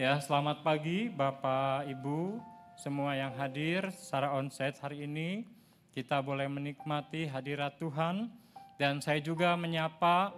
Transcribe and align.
Ya, 0.00 0.16
selamat 0.16 0.64
pagi 0.64 1.12
Bapak 1.12 1.84
Ibu 1.84 2.40
semua 2.72 3.12
yang 3.20 3.36
hadir 3.36 3.92
secara 3.92 4.32
onsite 4.32 4.80
hari 4.80 5.04
ini. 5.04 5.44
Kita 5.92 6.24
boleh 6.24 6.48
menikmati 6.48 7.28
hadirat 7.28 7.76
Tuhan 7.76 8.32
dan 8.80 9.04
saya 9.04 9.20
juga 9.20 9.60
menyapa 9.60 10.32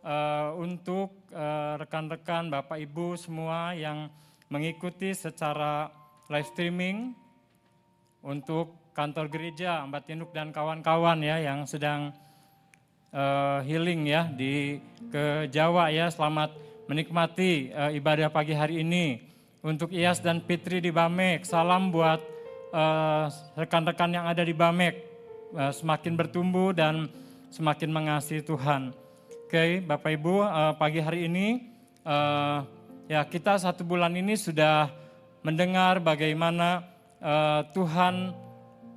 uh, 0.00 0.56
untuk 0.56 1.28
uh, 1.28 1.76
rekan-rekan 1.76 2.48
Bapak 2.48 2.80
Ibu 2.80 3.20
semua 3.20 3.76
yang 3.76 4.08
mengikuti 4.48 5.12
secara 5.12 5.92
live 6.32 6.48
streaming 6.48 7.12
untuk 8.24 8.96
kantor 8.96 9.28
gereja 9.28 9.84
Mbak 9.92 10.08
Tinuk 10.08 10.32
dan 10.32 10.56
kawan-kawan 10.56 11.20
ya 11.20 11.36
yang 11.36 11.68
sedang 11.68 12.16
uh, 13.12 13.60
healing 13.60 14.08
ya 14.08 14.24
di 14.32 14.80
ke 15.12 15.52
Jawa 15.52 15.92
ya. 15.92 16.08
Selamat 16.08 16.71
menikmati 16.90 17.70
uh, 17.70 17.90
ibadah 17.94 18.30
pagi 18.32 18.54
hari 18.54 18.82
ini. 18.82 19.30
Untuk 19.62 19.94
Ias 19.94 20.18
dan 20.18 20.42
Fitri 20.42 20.82
di 20.82 20.90
Bamek, 20.90 21.46
salam 21.46 21.94
buat 21.94 22.18
uh, 22.74 23.30
rekan-rekan 23.54 24.10
uh, 24.10 24.14
yang 24.18 24.26
ada 24.26 24.42
di 24.42 24.50
Bamek. 24.50 24.98
Uh, 25.54 25.70
semakin 25.70 26.18
bertumbuh 26.18 26.74
dan 26.74 27.06
semakin 27.52 27.92
mengasihi 27.92 28.42
Tuhan. 28.42 28.90
Oke, 29.46 29.52
okay, 29.52 29.70
Bapak 29.84 30.16
Ibu, 30.16 30.42
uh, 30.42 30.72
pagi 30.80 30.98
hari 30.98 31.28
ini 31.28 31.68
uh, 32.08 32.64
ya 33.06 33.20
kita 33.28 33.60
satu 33.60 33.84
bulan 33.84 34.16
ini 34.16 34.34
sudah 34.34 34.88
mendengar 35.44 36.00
bagaimana 36.00 36.86
uh, 37.20 37.60
Tuhan 37.76 38.32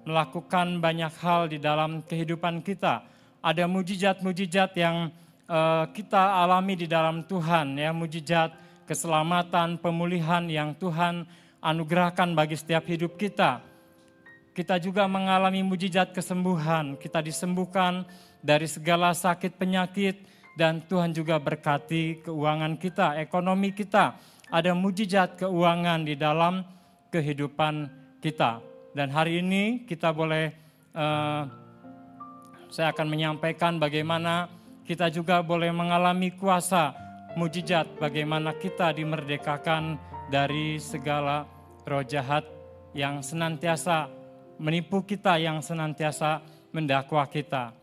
melakukan 0.05 0.79
banyak 0.79 1.13
hal 1.20 1.49
di 1.49 1.57
dalam 1.57 2.05
kehidupan 2.05 2.62
kita 2.62 3.02
ada 3.41 3.63
mujizat-mujizat 3.65 4.77
yang 4.77 5.09
uh, 5.49 5.85
kita 5.94 6.41
alami 6.41 6.73
di 6.77 6.88
dalam 6.90 7.26
Tuhan 7.26 7.77
ya 7.77 7.94
mujizat 7.94 8.54
keselamatan 8.85 9.81
pemulihan 9.81 10.45
yang 10.45 10.77
Tuhan 10.77 11.26
anugerahkan 11.62 12.38
bagi 12.38 12.54
setiap 12.58 12.85
hidup 12.85 13.18
kita. 13.18 13.62
Kita 14.55 14.79
juga 14.79 15.04
mengalami 15.10 15.66
mujizat 15.66 16.16
kesembuhan. 16.16 16.96
Kita 16.96 17.20
disembuhkan 17.20 18.07
dari 18.40 18.70
segala 18.70 19.12
sakit 19.12 19.57
penyakit 19.60 20.16
dan 20.55 20.79
Tuhan 20.85 21.12
juga 21.12 21.35
berkati 21.41 22.23
keuangan 22.23 22.79
kita 22.79 23.20
ekonomi 23.20 23.76
kita. 23.76 24.16
Ada 24.48 24.71
mujizat 24.71 25.41
keuangan 25.41 26.07
di 26.07 26.16
dalam 26.16 26.63
kehidupan 27.12 27.90
kita. 28.23 28.63
Dan 28.96 29.12
hari 29.12 29.43
ini 29.43 29.84
kita 29.84 30.16
boleh 30.16 30.55
uh, 30.96 31.43
saya 32.71 32.96
akan 32.96 33.07
menyampaikan 33.12 33.76
bagaimana 33.76 34.48
kita 34.86 35.10
juga 35.10 35.41
boleh 35.41 35.74
mengalami 35.74 36.30
kuasa 36.32 36.94
mujizat, 37.36 37.90
bagaimana 37.98 38.54
kita 38.55 38.94
dimerdekakan 38.96 39.98
dari 40.30 40.78
segala 40.78 41.50
roh 41.84 42.05
jahat 42.05 42.46
yang 42.96 43.20
senantiasa 43.20 44.08
menipu 44.62 45.04
kita, 45.04 45.41
yang 45.41 45.60
senantiasa 45.60 46.40
mendakwa 46.72 47.26
kita. 47.28 47.76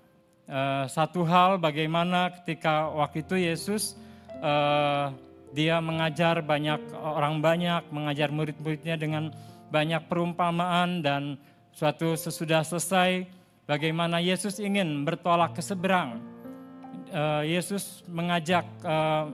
Uh, 0.48 0.88
satu 0.88 1.22
hal 1.26 1.60
bagaimana 1.60 2.32
ketika 2.42 2.90
waktu 2.90 3.22
itu 3.22 3.36
Yesus 3.38 3.94
uh, 4.42 5.12
dia 5.52 5.82
mengajar 5.84 6.40
banyak 6.40 6.80
orang 6.96 7.44
banyak, 7.44 7.82
mengajar 7.92 8.32
murid-muridnya 8.32 8.96
dengan 8.96 9.34
banyak 9.68 10.06
perumpamaan 10.08 11.04
dan 11.04 11.36
suatu 11.76 12.16
sesudah 12.16 12.64
selesai 12.64 13.42
Bagaimana 13.62 14.18
Yesus 14.18 14.58
ingin 14.58 15.06
bertolak 15.06 15.54
ke 15.54 15.62
seberang. 15.62 16.18
Uh, 17.12 17.44
Yesus 17.44 18.00
mengajak 18.08 18.64
uh, 18.88 19.28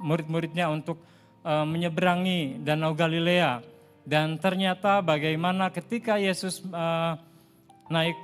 murid-muridnya 0.00 0.72
untuk 0.72 1.04
uh, 1.44 1.60
menyeberangi 1.68 2.64
Danau 2.64 2.96
Galilea. 2.96 3.60
Dan 4.08 4.40
ternyata 4.40 5.04
bagaimana 5.04 5.68
ketika 5.68 6.16
Yesus 6.16 6.60
naik 7.88 8.16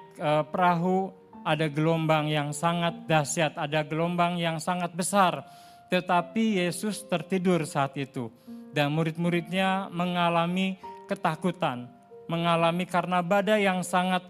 perahu, 0.52 1.08
ada 1.40 1.72
gelombang 1.72 2.28
yang 2.28 2.52
sangat 2.52 3.08
dahsyat, 3.08 3.56
ada 3.56 3.80
gelombang 3.80 4.36
yang 4.36 4.60
sangat 4.60 4.92
besar. 4.92 5.40
Tetapi 5.88 6.60
Yesus 6.60 7.00
tertidur 7.08 7.64
saat 7.64 7.96
itu. 7.96 8.28
Dan 8.76 8.92
murid-muridnya 8.92 9.88
mengalami 9.88 10.76
ketakutan. 11.08 11.88
Mengalami 12.28 12.84
karena 12.84 13.24
badai 13.24 13.64
yang 13.64 13.80
sangat 13.80 14.20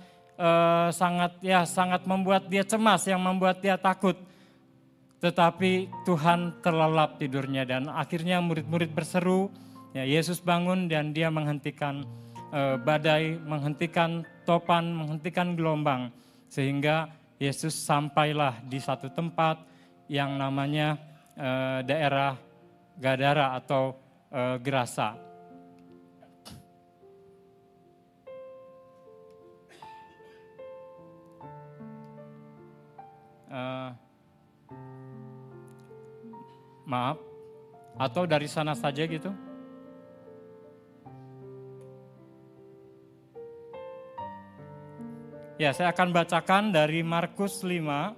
sangat 0.95 1.35
ya 1.43 1.67
sangat 1.67 2.07
membuat 2.07 2.47
dia 2.47 2.63
cemas, 2.63 3.11
yang 3.11 3.19
membuat 3.19 3.59
dia 3.59 3.75
takut. 3.75 4.15
Tetapi 5.21 6.05
Tuhan 6.09 6.65
terlelap 6.65 7.21
tidurnya 7.21 7.69
dan 7.69 7.93
akhirnya 7.93 8.41
murid-murid 8.41 8.97
berseru, 8.97 9.53
ya 9.93 10.05
Yesus 10.05 10.41
bangun 10.41 10.89
dan 10.89 11.13
dia 11.13 11.29
menghentikan 11.29 12.09
uh, 12.57 12.81
badai, 12.81 13.37
menghentikan 13.45 14.25
topan, 14.49 14.97
menghentikan 14.97 15.53
gelombang 15.55 16.09
sehingga 16.49 17.13
Yesus 17.37 17.77
sampailah 17.77 18.65
di 18.65 18.81
satu 18.81 19.13
tempat 19.13 19.61
yang 20.09 20.41
namanya 20.41 20.97
uh, 21.37 21.81
daerah 21.85 22.37
Gadara 23.01 23.57
atau 23.57 23.97
uh, 24.33 24.57
Gerasa. 24.61 25.31
uh, 33.51 34.10
maaf 36.91 37.23
atau 37.95 38.27
dari 38.27 38.51
sana 38.51 38.75
saja 38.75 39.07
gitu? 39.07 39.31
Ya, 45.61 45.77
saya 45.77 45.93
akan 45.93 46.17
bacakan 46.17 46.73
dari 46.73 47.05
Markus 47.05 47.61
5 47.61 48.17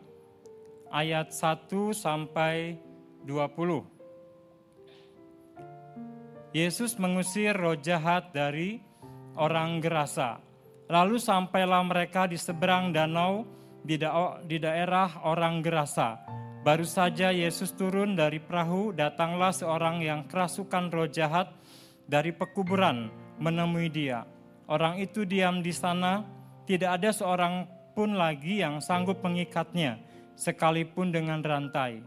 ayat 0.94 1.34
1 1.34 1.90
sampai 1.90 2.78
20. 3.26 3.82
Yesus 6.54 6.94
mengusir 7.02 7.50
roh 7.58 7.74
jahat 7.74 8.30
dari 8.30 8.78
orang 9.34 9.82
Gerasa. 9.82 10.38
Lalu 10.86 11.18
sampailah 11.18 11.82
mereka 11.82 12.30
di 12.30 12.38
seberang 12.38 12.94
danau 12.94 13.42
di, 13.82 13.98
di 14.46 14.56
daerah 14.62 15.26
orang 15.26 15.64
Gerasa. 15.66 16.22
Baru 16.62 16.86
saja 16.86 17.34
Yesus 17.34 17.74
turun 17.74 18.14
dari 18.14 18.38
perahu, 18.38 18.94
datanglah 18.94 19.50
seorang 19.50 19.98
yang 19.98 20.30
kerasukan 20.30 20.94
roh 20.94 21.10
jahat 21.10 21.50
dari 22.06 22.30
pekuburan 22.30 23.10
menemui 23.42 23.90
dia. 23.90 24.22
Orang 24.70 25.02
itu 25.02 25.26
diam 25.26 25.58
di 25.58 25.74
sana, 25.74 26.22
tidak 26.62 27.02
ada 27.02 27.10
seorang 27.10 27.66
pun 27.98 28.14
lagi 28.14 28.62
yang 28.62 28.78
sanggup 28.78 29.18
mengikatnya, 29.26 29.98
sekalipun 30.38 31.10
dengan 31.10 31.42
rantai. 31.42 31.98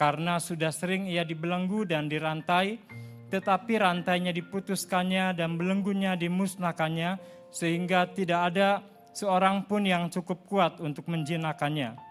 Karena 0.00 0.40
sudah 0.40 0.72
sering 0.72 1.04
ia 1.04 1.28
dibelenggu 1.28 1.84
dan 1.84 2.08
dirantai, 2.08 2.80
tetapi 3.28 3.76
rantainya 3.76 4.32
diputuskannya 4.32 5.36
dan 5.36 5.60
belenggunya 5.60 6.16
dimusnahkannya, 6.16 7.20
sehingga 7.52 8.08
tidak 8.16 8.56
ada 8.56 8.80
seorang 9.12 9.68
pun 9.68 9.84
yang 9.84 10.08
cukup 10.08 10.48
kuat 10.48 10.80
untuk 10.80 11.12
menjinakannya. 11.12 12.07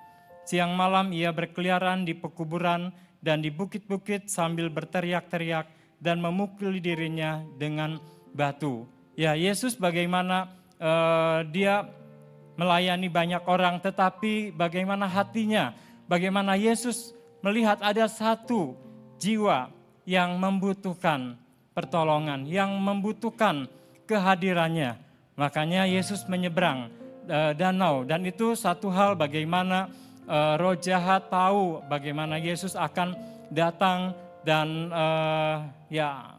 Siang 0.47 0.79
malam 0.79 1.11
ia 1.11 1.35
berkeliaran 1.35 2.07
di 2.07 2.15
pekuburan 2.15 2.95
dan 3.19 3.43
di 3.43 3.51
bukit-bukit 3.51 4.31
sambil 4.31 4.71
berteriak-teriak 4.71 5.67
dan 5.99 6.23
memukul 6.23 6.79
dirinya 6.79 7.43
dengan 7.59 7.99
batu. 8.31 8.87
Ya, 9.19 9.35
Yesus 9.35 9.75
bagaimana 9.75 10.47
uh, 10.79 11.43
dia 11.51 11.91
melayani 12.55 13.11
banyak 13.11 13.43
orang, 13.43 13.83
tetapi 13.83 14.55
bagaimana 14.55 15.03
hatinya, 15.03 15.75
bagaimana 16.07 16.55
Yesus 16.55 17.11
melihat 17.43 17.83
ada 17.83 18.07
satu 18.07 18.79
jiwa 19.19 19.67
yang 20.07 20.39
membutuhkan 20.39 21.35
pertolongan, 21.75 22.47
yang 22.47 22.71
membutuhkan 22.79 23.67
kehadirannya. 24.07 24.95
Makanya 25.35 25.91
Yesus 25.91 26.23
menyeberang 26.31 26.87
uh, 27.27 27.51
danau 27.51 28.07
dan 28.07 28.23
itu 28.23 28.55
satu 28.55 28.87
hal 28.87 29.19
bagaimana 29.19 29.91
uh, 30.27 30.53
roh 30.59 30.75
jahat 30.77 31.31
tahu 31.31 31.81
bagaimana 31.87 32.37
Yesus 32.37 32.75
akan 32.75 33.15
datang 33.49 34.13
dan 34.43 34.91
uh, 34.91 35.63
ya 35.87 36.37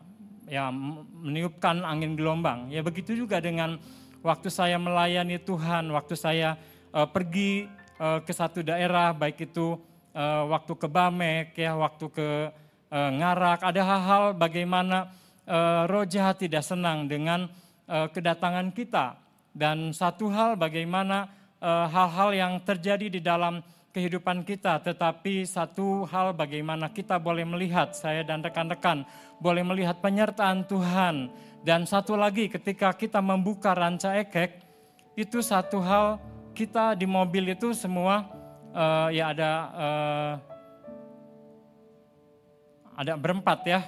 ya 0.49 0.73
meniupkan 0.73 1.85
angin 1.85 2.17
gelombang. 2.17 2.73
Ya 2.73 2.81
begitu 2.81 3.12
juga 3.12 3.40
dengan 3.40 3.76
waktu 4.25 4.49
saya 4.49 4.81
melayani 4.81 5.37
Tuhan, 5.40 5.93
waktu 5.93 6.14
saya 6.17 6.56
uh, 6.93 7.08
pergi 7.08 7.69
uh, 8.00 8.20
ke 8.25 8.32
satu 8.32 8.64
daerah 8.64 9.12
baik 9.12 9.52
itu 9.52 9.76
uh, 10.17 10.43
waktu 10.49 10.73
ke 10.76 10.88
Bamek 10.88 11.52
ya, 11.56 11.76
waktu 11.76 12.06
ke 12.08 12.29
uh, 12.93 13.11
Ngarak, 13.12 13.61
ada 13.61 13.82
hal-hal 13.85 14.25
bagaimana 14.32 15.12
uh, 15.44 15.85
roh 15.85 16.08
jahat 16.08 16.40
tidak 16.40 16.64
senang 16.64 17.06
dengan 17.06 17.49
uh, 17.88 18.08
kedatangan 18.08 18.73
kita. 18.73 19.20
Dan 19.58 19.90
satu 19.90 20.31
hal 20.31 20.55
bagaimana 20.55 21.26
uh, 21.58 21.87
hal-hal 21.90 22.31
yang 22.31 22.52
terjadi 22.62 23.11
di 23.11 23.20
dalam 23.20 23.58
kehidupan 23.93 24.44
kita, 24.44 24.79
tetapi 24.85 25.49
satu 25.49 26.05
hal 26.06 26.37
bagaimana 26.37 26.93
kita 26.93 27.17
boleh 27.17 27.43
melihat, 27.49 27.96
saya 27.96 28.20
dan 28.20 28.44
rekan-rekan 28.44 29.08
boleh 29.40 29.64
melihat 29.64 29.99
penyertaan 29.99 30.67
Tuhan. 30.69 31.32
Dan 31.64 31.88
satu 31.88 32.14
lagi 32.14 32.46
ketika 32.46 32.94
kita 32.94 33.19
membuka 33.19 33.75
ranca 33.75 34.14
ekek, 34.14 34.62
itu 35.19 35.43
satu 35.43 35.82
hal 35.82 36.23
kita 36.55 36.94
di 36.94 37.06
mobil 37.06 37.55
itu 37.55 37.75
semua 37.75 38.26
uh, 38.75 39.08
ya 39.11 39.35
ada 39.35 39.52
uh, 39.75 40.32
ada 42.99 43.14
berempat 43.14 43.58
ya, 43.67 43.81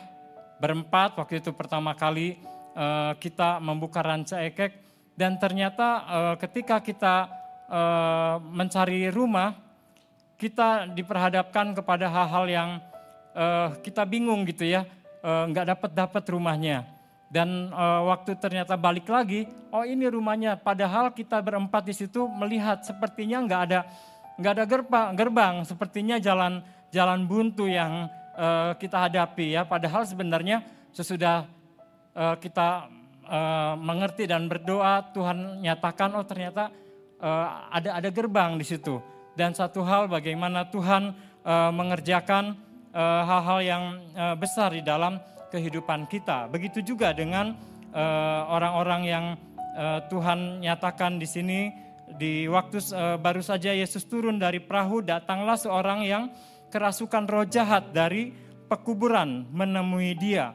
berempat 0.58 1.18
waktu 1.18 1.42
itu 1.42 1.50
pertama 1.54 1.94
kali 1.94 2.38
uh, 2.74 3.14
kita 3.18 3.62
membuka 3.62 4.02
ranca 4.02 4.42
ekek 4.42 4.74
dan 5.14 5.38
ternyata 5.38 5.88
uh, 6.06 6.34
ketika 6.38 6.78
kita 6.82 7.26
uh, 7.70 8.42
mencari 8.42 9.10
rumah 9.10 9.69
kita 10.40 10.88
diperhadapkan 10.96 11.76
kepada 11.76 12.08
hal-hal 12.08 12.44
yang 12.48 12.70
uh, 13.36 13.76
kita 13.84 14.08
bingung 14.08 14.48
gitu 14.48 14.64
ya, 14.64 14.88
uh, 15.20 15.44
nggak 15.52 15.76
dapat 15.76 15.90
dapat 15.92 16.24
rumahnya. 16.32 16.88
Dan 17.28 17.68
uh, 17.70 18.08
waktu 18.10 18.34
ternyata 18.40 18.74
balik 18.74 19.06
lagi, 19.06 19.44
oh 19.70 19.84
ini 19.84 20.08
rumahnya. 20.08 20.56
Padahal 20.56 21.12
kita 21.12 21.38
berempat 21.44 21.84
di 21.86 21.94
situ 21.94 22.24
melihat 22.26 22.80
sepertinya 22.82 23.44
nggak 23.44 23.60
ada 23.68 23.80
nggak 24.40 24.52
ada 24.56 24.64
gerbang, 24.64 25.08
gerbang, 25.12 25.54
sepertinya 25.68 26.16
jalan 26.16 26.64
jalan 26.88 27.28
buntu 27.28 27.68
yang 27.68 28.08
uh, 28.34 28.72
kita 28.80 29.06
hadapi 29.06 29.60
ya. 29.60 29.68
Padahal 29.68 30.08
sebenarnya 30.08 30.64
sesudah 30.90 31.44
uh, 32.16 32.34
kita 32.40 32.88
uh, 33.28 33.76
mengerti 33.76 34.24
dan 34.24 34.48
berdoa, 34.48 35.04
Tuhan 35.12 35.60
nyatakan 35.62 36.16
oh 36.16 36.24
ternyata 36.24 36.72
uh, 37.20 37.68
ada 37.70 38.00
ada 38.00 38.08
gerbang 38.08 38.56
di 38.56 38.64
situ 38.64 39.19
dan 39.38 39.54
satu 39.54 39.82
hal 39.86 40.10
bagaimana 40.10 40.66
Tuhan 40.68 41.14
uh, 41.46 41.70
mengerjakan 41.72 42.58
eh, 42.90 43.22
hal-hal 43.22 43.60
uh, 43.62 43.64
yang 43.64 43.84
uh, 44.18 44.34
besar 44.34 44.74
di 44.74 44.82
dalam 44.82 45.22
kehidupan 45.50 46.06
kita. 46.10 46.50
Begitu 46.50 46.82
juga 46.82 47.10
dengan 47.14 47.54
orang-orang 48.50 49.02
uh, 49.02 49.10
yang 49.10 49.24
uh, 49.74 50.00
Tuhan 50.06 50.62
nyatakan 50.62 51.18
di 51.18 51.26
sini 51.26 51.70
di 52.14 52.46
waktu 52.46 52.78
uh, 52.94 53.18
baru 53.18 53.42
saja 53.42 53.74
Yesus 53.74 54.06
turun 54.06 54.38
dari 54.38 54.58
perahu 54.62 55.02
datanglah 55.02 55.58
seorang 55.58 56.06
yang 56.06 56.30
kerasukan 56.70 57.26
roh 57.26 57.46
jahat 57.46 57.90
dari 57.90 58.30
pekuburan 58.70 59.50
menemui 59.50 60.14
dia. 60.14 60.54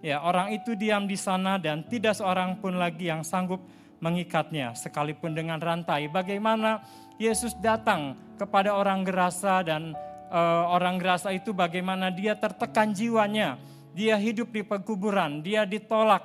Ya, 0.00 0.24
orang 0.24 0.56
itu 0.56 0.72
diam 0.72 1.04
di 1.04 1.16
sana 1.16 1.60
dan 1.60 1.84
tidak 1.84 2.16
seorang 2.16 2.56
pun 2.56 2.80
lagi 2.80 3.12
yang 3.12 3.20
sanggup 3.20 3.60
mengikatnya 4.00 4.72
sekalipun 4.72 5.36
dengan 5.36 5.60
rantai. 5.60 6.08
Bagaimana 6.08 6.80
Yesus 7.20 7.52
datang 7.60 8.16
kepada 8.40 8.72
orang 8.72 9.04
gerasa 9.04 9.60
dan 9.60 9.92
uh, 10.32 10.64
orang 10.72 10.96
gerasa 10.96 11.28
itu 11.36 11.52
bagaimana 11.52 12.08
dia 12.08 12.32
tertekan 12.32 12.96
jiwanya. 12.96 13.60
Dia 13.92 14.16
hidup 14.16 14.48
di 14.48 14.64
pekuburan, 14.64 15.44
dia 15.44 15.68
ditolak 15.68 16.24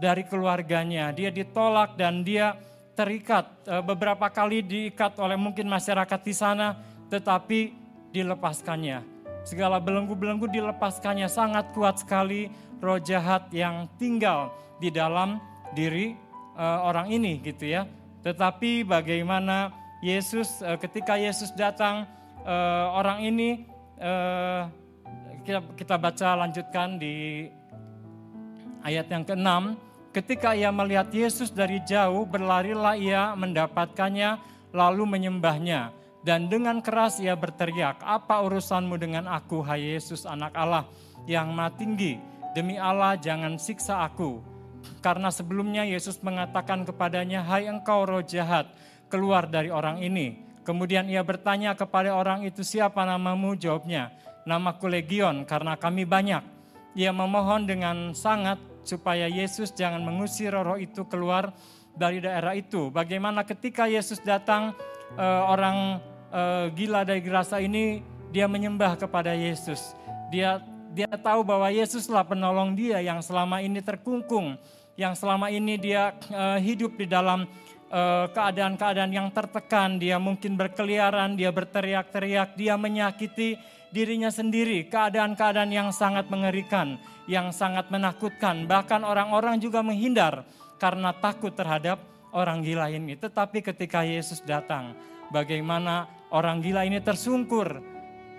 dari 0.00 0.24
keluarganya, 0.24 1.12
dia 1.12 1.28
ditolak 1.28 2.00
dan 2.00 2.24
dia 2.24 2.56
terikat 2.96 3.52
uh, 3.68 3.84
beberapa 3.84 4.32
kali 4.32 4.64
diikat 4.64 5.20
oleh 5.20 5.36
mungkin 5.36 5.68
masyarakat 5.68 6.20
di 6.24 6.32
sana 6.32 6.80
tetapi 7.12 7.76
dilepaskannya. 8.08 9.04
Segala 9.44 9.76
belenggu-belenggu 9.76 10.48
dilepaskannya 10.48 11.28
sangat 11.28 11.68
kuat 11.76 12.00
sekali 12.00 12.48
roh 12.80 12.96
jahat 12.96 13.52
yang 13.52 13.92
tinggal 14.00 14.56
di 14.80 14.88
dalam 14.88 15.36
diri 15.76 16.16
uh, 16.56 16.80
orang 16.88 17.12
ini 17.12 17.44
gitu 17.44 17.68
ya. 17.68 17.84
Tetapi 18.24 18.88
bagaimana 18.88 19.83
Yesus 20.04 20.60
uh, 20.60 20.76
ketika 20.76 21.16
Yesus 21.16 21.48
datang 21.56 22.04
uh, 22.44 22.92
orang 22.92 23.24
ini 23.24 23.64
uh, 23.96 24.68
kita 25.48 25.64
kita 25.80 25.96
baca 25.96 26.44
lanjutkan 26.44 27.00
di 27.00 27.48
ayat 28.84 29.08
yang 29.08 29.24
ke-6 29.24 29.48
ketika 30.12 30.52
ia 30.52 30.68
melihat 30.68 31.08
Yesus 31.08 31.48
dari 31.48 31.80
jauh 31.88 32.28
berlarilah 32.28 33.00
ia 33.00 33.32
mendapatkannya 33.32 34.36
lalu 34.76 35.08
menyembahnya. 35.08 35.96
Dan 36.24 36.48
dengan 36.48 36.80
keras 36.80 37.20
ia 37.20 37.36
berteriak 37.36 38.00
apa 38.00 38.40
urusanmu 38.48 38.96
dengan 38.96 39.28
aku 39.28 39.60
hai 39.60 39.92
Yesus 39.92 40.24
anak 40.24 40.56
Allah 40.56 40.88
yang 41.28 41.52
maha 41.52 41.76
tinggi? 41.76 42.16
Demi 42.56 42.80
Allah 42.80 43.16
jangan 43.20 43.60
siksa 43.60 44.08
aku. 44.08 44.40
Karena 45.04 45.28
sebelumnya 45.28 45.84
Yesus 45.84 46.16
mengatakan 46.24 46.88
kepadanya 46.88 47.44
hai 47.44 47.68
engkau 47.68 48.08
roh 48.08 48.24
jahat 48.24 48.72
keluar 49.08 49.46
dari 49.48 49.68
orang 49.70 50.00
ini. 50.02 50.44
Kemudian 50.64 51.04
ia 51.12 51.20
bertanya 51.20 51.76
kepada 51.76 52.16
orang 52.16 52.48
itu, 52.48 52.64
siapa 52.64 53.04
namamu? 53.04 53.52
Jawabnya, 53.52 54.16
namaku 54.48 54.88
Legion 54.88 55.44
karena 55.44 55.76
kami 55.76 56.08
banyak. 56.08 56.40
Ia 56.96 57.12
memohon 57.12 57.68
dengan 57.68 58.16
sangat 58.16 58.56
supaya 58.80 59.28
Yesus 59.28 59.76
jangan 59.76 60.00
mengusir 60.00 60.56
roh 60.56 60.80
itu 60.80 61.04
keluar 61.04 61.52
dari 61.92 62.24
daerah 62.24 62.56
itu. 62.56 62.88
Bagaimana 62.88 63.44
ketika 63.44 63.84
Yesus 63.84 64.24
datang, 64.24 64.72
eh, 65.20 65.42
orang 65.44 66.00
eh, 66.32 66.72
gila 66.72 67.04
dari 67.04 67.20
gerasa 67.20 67.60
ini, 67.60 68.00
dia 68.32 68.48
menyembah 68.48 68.96
kepada 68.96 69.36
Yesus. 69.36 69.92
Dia 70.32 70.64
dia 70.94 71.10
tahu 71.10 71.44
bahwa 71.44 71.68
Yesuslah 71.68 72.24
penolong 72.24 72.72
dia 72.72 73.02
yang 73.04 73.20
selama 73.20 73.60
ini 73.60 73.82
terkungkung, 73.82 74.56
yang 74.94 75.12
selama 75.18 75.50
ini 75.50 75.74
dia 75.74 76.14
uh, 76.30 76.54
hidup 76.54 76.94
di 76.94 77.02
dalam 77.10 77.50
Eh, 77.50 77.73
keadaan-keadaan 78.34 79.12
yang 79.14 79.30
tertekan, 79.30 80.02
dia 80.02 80.18
mungkin 80.18 80.58
berkeliaran, 80.58 81.38
dia 81.38 81.54
berteriak-teriak, 81.54 82.58
dia 82.58 82.74
menyakiti 82.74 83.54
dirinya 83.94 84.34
sendiri, 84.34 84.90
keadaan-keadaan 84.90 85.70
yang 85.70 85.94
sangat 85.94 86.26
mengerikan, 86.26 86.98
yang 87.30 87.54
sangat 87.54 87.86
menakutkan. 87.94 88.66
Bahkan 88.66 89.06
orang-orang 89.06 89.62
juga 89.62 89.86
menghindar 89.86 90.42
karena 90.82 91.14
takut 91.14 91.54
terhadap 91.54 92.02
orang 92.34 92.66
gila 92.66 92.90
ini. 92.90 93.14
Tetapi 93.14 93.62
ketika 93.62 94.02
Yesus 94.02 94.42
datang, 94.42 94.98
bagaimana 95.30 96.10
orang 96.34 96.58
gila 96.58 96.82
ini 96.82 96.98
tersungkur 96.98 97.78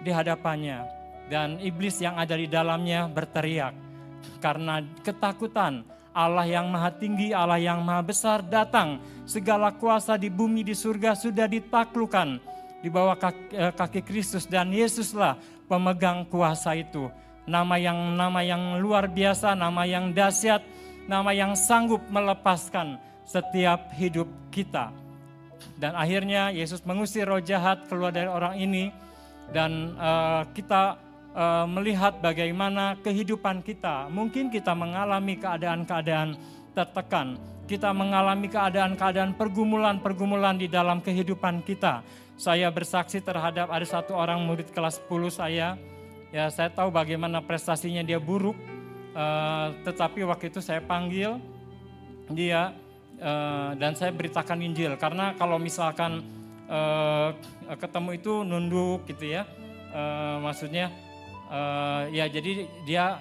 di 0.04 0.12
hadapannya 0.12 0.84
dan 1.32 1.58
iblis 1.64 2.04
yang 2.04 2.20
ada 2.20 2.36
di 2.36 2.52
dalamnya 2.52 3.08
berteriak 3.08 3.74
karena 4.44 4.84
ketakutan 5.02 5.88
Allah 6.16 6.48
yang 6.48 6.72
maha 6.72 6.96
tinggi, 6.96 7.36
Allah 7.36 7.60
yang 7.60 7.84
maha 7.84 8.00
besar 8.00 8.40
datang. 8.40 9.04
Segala 9.28 9.76
kuasa 9.76 10.16
di 10.16 10.32
bumi, 10.32 10.64
di 10.64 10.72
surga 10.72 11.12
sudah 11.12 11.44
ditaklukkan 11.44 12.40
di 12.80 12.88
bawah 12.88 13.20
kaki, 13.20 13.44
eh, 13.52 13.74
kaki 13.76 14.02
Kristus 14.08 14.48
dan 14.48 14.72
Yesuslah 14.72 15.36
pemegang 15.68 16.24
kuasa 16.32 16.72
itu. 16.80 17.12
Nama 17.44 17.76
yang 17.76 18.00
nama 18.16 18.40
yang 18.42 18.80
luar 18.80 19.12
biasa, 19.12 19.60
nama 19.60 19.84
yang 19.84 20.16
dahsyat, 20.16 20.64
nama 21.04 21.36
yang 21.36 21.52
sanggup 21.54 22.00
melepaskan 22.08 22.96
setiap 23.28 23.92
hidup 23.98 24.32
kita. 24.56 24.96
Dan 25.76 26.00
akhirnya 26.00 26.54
Yesus 26.56 26.80
mengusir 26.88 27.28
roh 27.28 27.44
jahat 27.44 27.84
keluar 27.92 28.16
dari 28.16 28.32
orang 28.32 28.56
ini 28.56 28.94
dan 29.52 29.94
uh, 30.00 30.48
kita 30.56 30.98
uh, 31.36 31.68
melihat 31.68 32.18
bagaimana 32.24 32.96
kehidupan 33.04 33.62
kita. 33.62 34.08
Mungkin 34.08 34.48
kita 34.50 34.72
mengalami 34.72 35.36
keadaan-keadaan 35.36 36.40
tertekan, 36.72 37.36
kita 37.68 37.92
mengalami 37.92 38.48
keadaan-keadaan 38.48 39.36
pergumulan-pergumulan 39.36 40.56
di 40.56 40.72
dalam 40.72 41.04
kehidupan 41.04 41.62
kita. 41.68 42.02
Saya 42.36 42.68
bersaksi 42.72 43.24
terhadap 43.24 43.72
ada 43.72 43.86
satu 43.88 44.16
orang 44.16 44.44
murid 44.44 44.72
kelas 44.72 45.00
10 45.08 45.32
saya, 45.32 45.80
ya 46.32 46.52
saya 46.52 46.72
tahu 46.72 46.92
bagaimana 46.92 47.40
prestasinya 47.44 48.04
dia 48.04 48.20
buruk, 48.20 48.56
uh, 49.16 49.72
tetapi 49.84 50.24
waktu 50.28 50.52
itu 50.52 50.60
saya 50.60 50.84
panggil 50.84 51.40
dia 52.32 52.76
uh, 53.24 53.72
dan 53.80 53.96
saya 53.96 54.12
beritakan 54.12 54.60
Injil. 54.60 55.00
Karena 55.00 55.32
kalau 55.40 55.56
misalkan 55.56 56.28
uh, 56.68 57.32
ketemu 57.80 58.10
itu 58.20 58.34
nunduk 58.44 59.08
gitu 59.08 59.32
ya, 59.32 59.48
uh, 59.96 60.44
maksudnya 60.44 60.92
uh, 61.50 62.08
ya 62.10 62.26
jadi 62.30 62.70
dia 62.86 63.20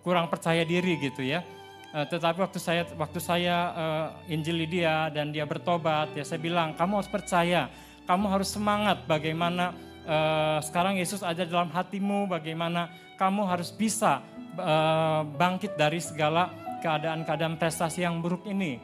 kurang 0.00 0.30
percaya 0.32 0.64
diri 0.64 0.96
gitu 0.98 1.22
ya. 1.22 1.44
Uh, 1.90 2.06
tetapi 2.06 2.38
waktu 2.38 2.62
saya 2.62 2.86
waktu 2.94 3.18
saya 3.18 3.56
uh, 3.74 4.06
injili 4.30 4.64
dia 4.64 5.10
dan 5.10 5.34
dia 5.34 5.42
bertobat 5.42 6.14
ya 6.14 6.22
saya 6.22 6.38
bilang 6.38 6.72
kamu 6.78 7.02
harus 7.02 7.10
percaya, 7.10 7.66
kamu 8.06 8.26
harus 8.30 8.48
semangat 8.54 9.02
bagaimana 9.10 9.74
uh, 10.06 10.58
sekarang 10.62 11.02
Yesus 11.02 11.26
ada 11.26 11.42
dalam 11.42 11.68
hatimu, 11.70 12.30
bagaimana 12.30 12.94
kamu 13.18 13.42
harus 13.44 13.74
bisa 13.74 14.22
uh, 14.54 15.26
bangkit 15.34 15.74
dari 15.74 15.98
segala 15.98 16.48
keadaan-keadaan 16.80 17.60
prestasi 17.60 18.06
yang 18.06 18.22
buruk 18.24 18.46
ini. 18.48 18.80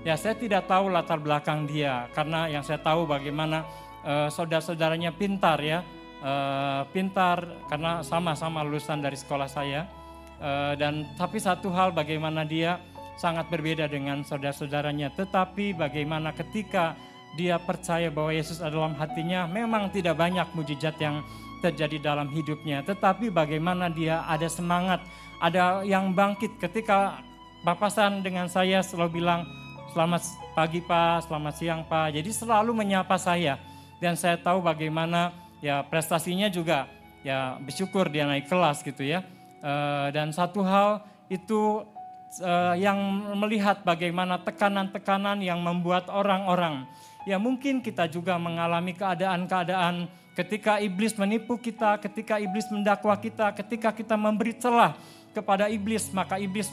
Ya 0.00 0.16
saya 0.16 0.32
tidak 0.32 0.64
tahu 0.64 0.88
latar 0.88 1.20
belakang 1.20 1.68
dia 1.68 2.08
karena 2.16 2.48
yang 2.48 2.64
saya 2.64 2.80
tahu 2.80 3.04
bagaimana 3.04 3.68
uh, 4.00 4.28
saudara-saudaranya 4.32 5.12
pintar 5.12 5.60
ya 5.60 5.84
uh, 6.22 6.86
pintar 6.92 7.44
karena 7.68 8.00
sama-sama 8.04 8.64
lulusan 8.64 9.00
dari 9.00 9.16
sekolah 9.16 9.48
saya. 9.48 9.88
Uh, 10.40 10.72
dan 10.80 11.04
tapi 11.20 11.36
satu 11.36 11.68
hal 11.68 11.92
bagaimana 11.92 12.48
dia 12.48 12.80
sangat 13.20 13.52
berbeda 13.52 13.84
dengan 13.84 14.24
saudara-saudaranya. 14.24 15.12
Tetapi 15.12 15.76
bagaimana 15.76 16.32
ketika 16.32 16.96
dia 17.36 17.60
percaya 17.60 18.08
bahwa 18.08 18.32
Yesus 18.32 18.58
dalam 18.58 18.96
hatinya, 18.96 19.44
memang 19.44 19.92
tidak 19.92 20.16
banyak 20.16 20.48
mujizat 20.56 20.96
yang 20.98 21.20
terjadi 21.60 22.00
dalam 22.00 22.32
hidupnya. 22.32 22.80
Tetapi 22.82 23.28
bagaimana 23.28 23.92
dia 23.92 24.24
ada 24.24 24.48
semangat, 24.48 25.04
ada 25.38 25.84
yang 25.84 26.16
bangkit 26.16 26.56
ketika 26.56 27.20
papasan 27.62 28.24
dengan 28.24 28.48
saya 28.48 28.80
selalu 28.80 29.20
bilang, 29.20 29.44
selamat 29.92 30.24
pagi 30.56 30.80
Pak, 30.80 31.28
selamat 31.28 31.54
siang 31.54 31.82
Pak. 31.84 32.16
Jadi 32.16 32.30
selalu 32.32 32.72
menyapa 32.72 33.20
saya. 33.20 33.60
Dan 34.00 34.16
saya 34.16 34.40
tahu 34.40 34.64
bagaimana 34.64 35.28
ya 35.60 35.84
prestasinya 35.86 36.48
juga 36.48 36.88
ya 37.20 37.60
bersyukur 37.60 38.08
dia 38.08 38.24
naik 38.28 38.48
kelas 38.48 38.80
gitu 38.84 39.04
ya. 39.04 39.24
Uh, 39.60 40.08
dan 40.16 40.32
satu 40.32 40.64
hal 40.64 41.04
itu 41.28 41.84
uh, 42.40 42.74
yang 42.76 42.96
melihat 43.36 43.84
bagaimana 43.84 44.40
tekanan-tekanan 44.40 45.44
yang 45.44 45.60
membuat 45.60 46.08
orang-orang 46.08 46.88
ya 47.28 47.36
mungkin 47.36 47.84
kita 47.84 48.08
juga 48.08 48.40
mengalami 48.40 48.96
keadaan-keadaan 48.96 50.08
ketika 50.32 50.80
iblis 50.80 51.12
menipu 51.20 51.60
kita, 51.60 52.00
ketika 52.00 52.40
iblis 52.40 52.64
mendakwa 52.72 53.12
kita, 53.18 53.52
ketika 53.52 53.92
kita 53.92 54.16
memberi 54.16 54.56
celah 54.56 54.96
kepada 55.36 55.68
iblis, 55.68 56.08
maka 56.16 56.40
iblis 56.40 56.70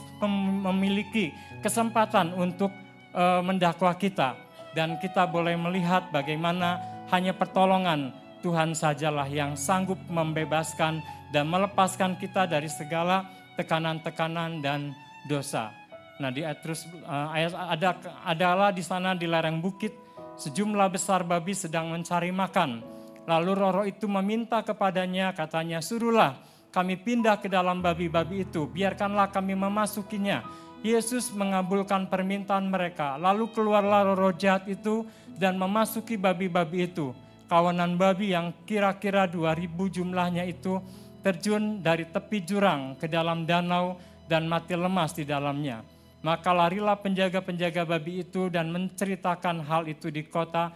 memiliki 0.64 1.36
kesempatan 1.60 2.32
untuk 2.34 2.72
uh, 3.12 3.44
mendakwa 3.44 3.92
kita 3.92 4.38
dan 4.72 4.96
kita 5.02 5.28
boleh 5.28 5.58
melihat 5.58 6.08
bagaimana 6.14 6.80
hanya 7.12 7.32
pertolongan 7.36 8.12
Tuhan 8.40 8.72
sajalah 8.72 9.26
yang 9.26 9.58
sanggup 9.58 9.98
membebaskan 10.06 11.02
dan 11.34 11.44
melepaskan 11.50 12.16
kita 12.16 12.46
dari 12.46 12.70
segala 12.70 13.26
tekanan-tekanan 13.58 14.62
dan 14.62 14.94
dosa. 15.26 15.74
Nah 16.18 16.30
di 16.30 16.42
terus 16.62 16.86
ayat 17.06 17.54
ada 17.54 17.90
adalah 18.26 18.70
di 18.74 18.82
sana 18.82 19.14
di 19.14 19.26
lereng 19.26 19.62
bukit 19.62 19.94
sejumlah 20.38 20.88
besar 20.90 21.26
babi 21.26 21.54
sedang 21.54 21.90
mencari 21.90 22.30
makan. 22.30 22.82
Lalu 23.28 23.52
Roro 23.52 23.82
itu 23.84 24.08
meminta 24.08 24.64
kepadanya 24.64 25.36
katanya 25.36 25.84
suruhlah 25.84 26.38
kami 26.72 26.96
pindah 26.96 27.42
ke 27.42 27.48
dalam 27.50 27.84
babi-babi 27.84 28.46
itu 28.46 28.64
biarkanlah 28.70 29.28
kami 29.28 29.58
memasukinya. 29.58 30.42
Yesus 30.78 31.34
mengabulkan 31.34 32.06
permintaan 32.06 32.70
mereka 32.70 33.18
lalu 33.18 33.50
keluarlah 33.50 34.14
roh 34.14 34.30
jahat 34.30 34.70
itu 34.70 35.02
dan 35.34 35.58
memasuki 35.58 36.14
babi-babi 36.14 36.86
itu 36.86 37.10
kawanan 37.48 37.96
babi 37.96 38.36
yang 38.36 38.52
kira-kira 38.68 39.24
2000 39.24 39.72
jumlahnya 39.88 40.44
itu 40.44 40.78
terjun 41.24 41.82
dari 41.82 42.06
tepi 42.06 42.44
jurang 42.44 42.94
ke 43.00 43.10
dalam 43.10 43.42
danau 43.48 43.98
dan 44.28 44.46
mati 44.46 44.76
lemas 44.76 45.16
di 45.16 45.24
dalamnya. 45.24 45.82
Maka 46.20 46.50
larilah 46.52 46.98
penjaga-penjaga 46.98 47.88
babi 47.88 48.26
itu 48.26 48.52
dan 48.52 48.68
menceritakan 48.68 49.64
hal 49.64 49.86
itu 49.86 50.10
di 50.12 50.26
kota 50.26 50.70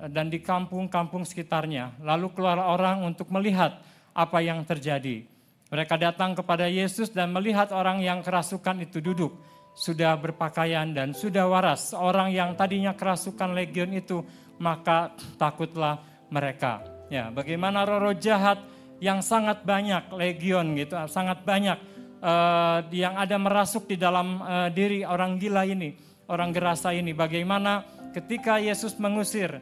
eh, 0.00 0.08
dan 0.10 0.32
di 0.32 0.42
kampung-kampung 0.42 1.22
sekitarnya. 1.22 2.02
Lalu 2.02 2.32
keluar 2.34 2.58
orang 2.58 3.04
untuk 3.06 3.30
melihat 3.30 3.78
apa 4.12 4.38
yang 4.42 4.64
terjadi. 4.64 5.24
Mereka 5.72 5.96
datang 5.96 6.36
kepada 6.36 6.68
Yesus 6.68 7.08
dan 7.08 7.32
melihat 7.32 7.72
orang 7.72 8.04
yang 8.04 8.20
kerasukan 8.20 8.84
itu 8.84 9.00
duduk. 9.00 9.32
Sudah 9.72 10.20
berpakaian 10.20 10.92
dan 10.92 11.16
sudah 11.16 11.48
waras. 11.48 11.96
Orang 11.96 12.28
yang 12.28 12.52
tadinya 12.52 12.92
kerasukan 12.92 13.56
legion 13.56 13.88
itu 13.96 14.20
maka 14.62 15.10
takutlah 15.34 15.98
mereka. 16.30 16.86
Ya, 17.10 17.34
bagaimana 17.34 17.82
roh-roh 17.82 18.14
jahat 18.14 18.62
yang 19.02 19.18
sangat 19.18 19.66
banyak 19.66 20.14
legion 20.14 20.78
gitu, 20.78 20.94
sangat 21.10 21.42
banyak 21.42 21.76
uh, 22.22 22.86
yang 22.94 23.18
ada 23.18 23.34
merasuk 23.36 23.90
di 23.90 23.98
dalam 23.98 24.38
uh, 24.38 24.70
diri 24.70 25.02
orang 25.02 25.36
gila 25.36 25.66
ini, 25.66 25.98
orang 26.30 26.54
gerasa 26.54 26.94
ini. 26.94 27.10
Bagaimana 27.10 27.82
ketika 28.14 28.62
Yesus 28.62 28.94
mengusir, 29.02 29.58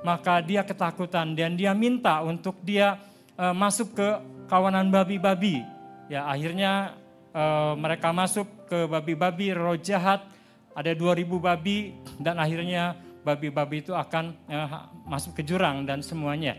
maka 0.00 0.40
dia 0.40 0.64
ketakutan 0.64 1.36
dan 1.36 1.54
dia 1.54 1.76
minta 1.76 2.24
untuk 2.24 2.56
dia 2.64 2.96
uh, 3.36 3.52
masuk 3.52 3.92
ke 3.92 4.08
kawanan 4.48 4.88
babi-babi. 4.88 5.60
Ya, 6.08 6.24
akhirnya 6.24 6.96
uh, 7.36 7.76
mereka 7.76 8.16
masuk 8.16 8.48
ke 8.66 8.88
babi-babi 8.88 9.52
roh 9.52 9.76
jahat, 9.76 10.24
ada 10.72 10.96
2000 10.96 11.28
babi 11.36 11.92
dan 12.16 12.40
akhirnya 12.40 12.96
babi-babi 13.28 13.84
itu 13.84 13.92
akan 13.92 14.32
uh, 14.48 14.88
masuk 15.04 15.36
ke 15.36 15.42
jurang 15.44 15.84
dan 15.84 16.00
semuanya 16.00 16.56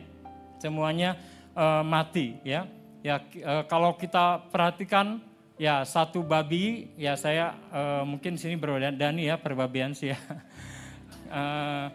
semuanya 0.61 1.17
uh, 1.57 1.81
mati 1.81 2.37
ya. 2.45 2.67
Ya 2.99 3.23
uh, 3.47 3.63
kalau 3.65 3.95
kita 3.95 4.43
perhatikan 4.51 5.23
ya 5.55 5.87
satu 5.87 6.19
babi 6.19 6.91
ya 6.99 7.15
saya 7.15 7.55
uh, 7.71 8.03
mungkin 8.03 8.35
sini 8.35 8.59
Dani 8.93 9.31
ya 9.31 9.39
perbabian 9.39 9.95
sih 9.95 10.11
ya. 10.11 10.19
uh, 11.31 11.87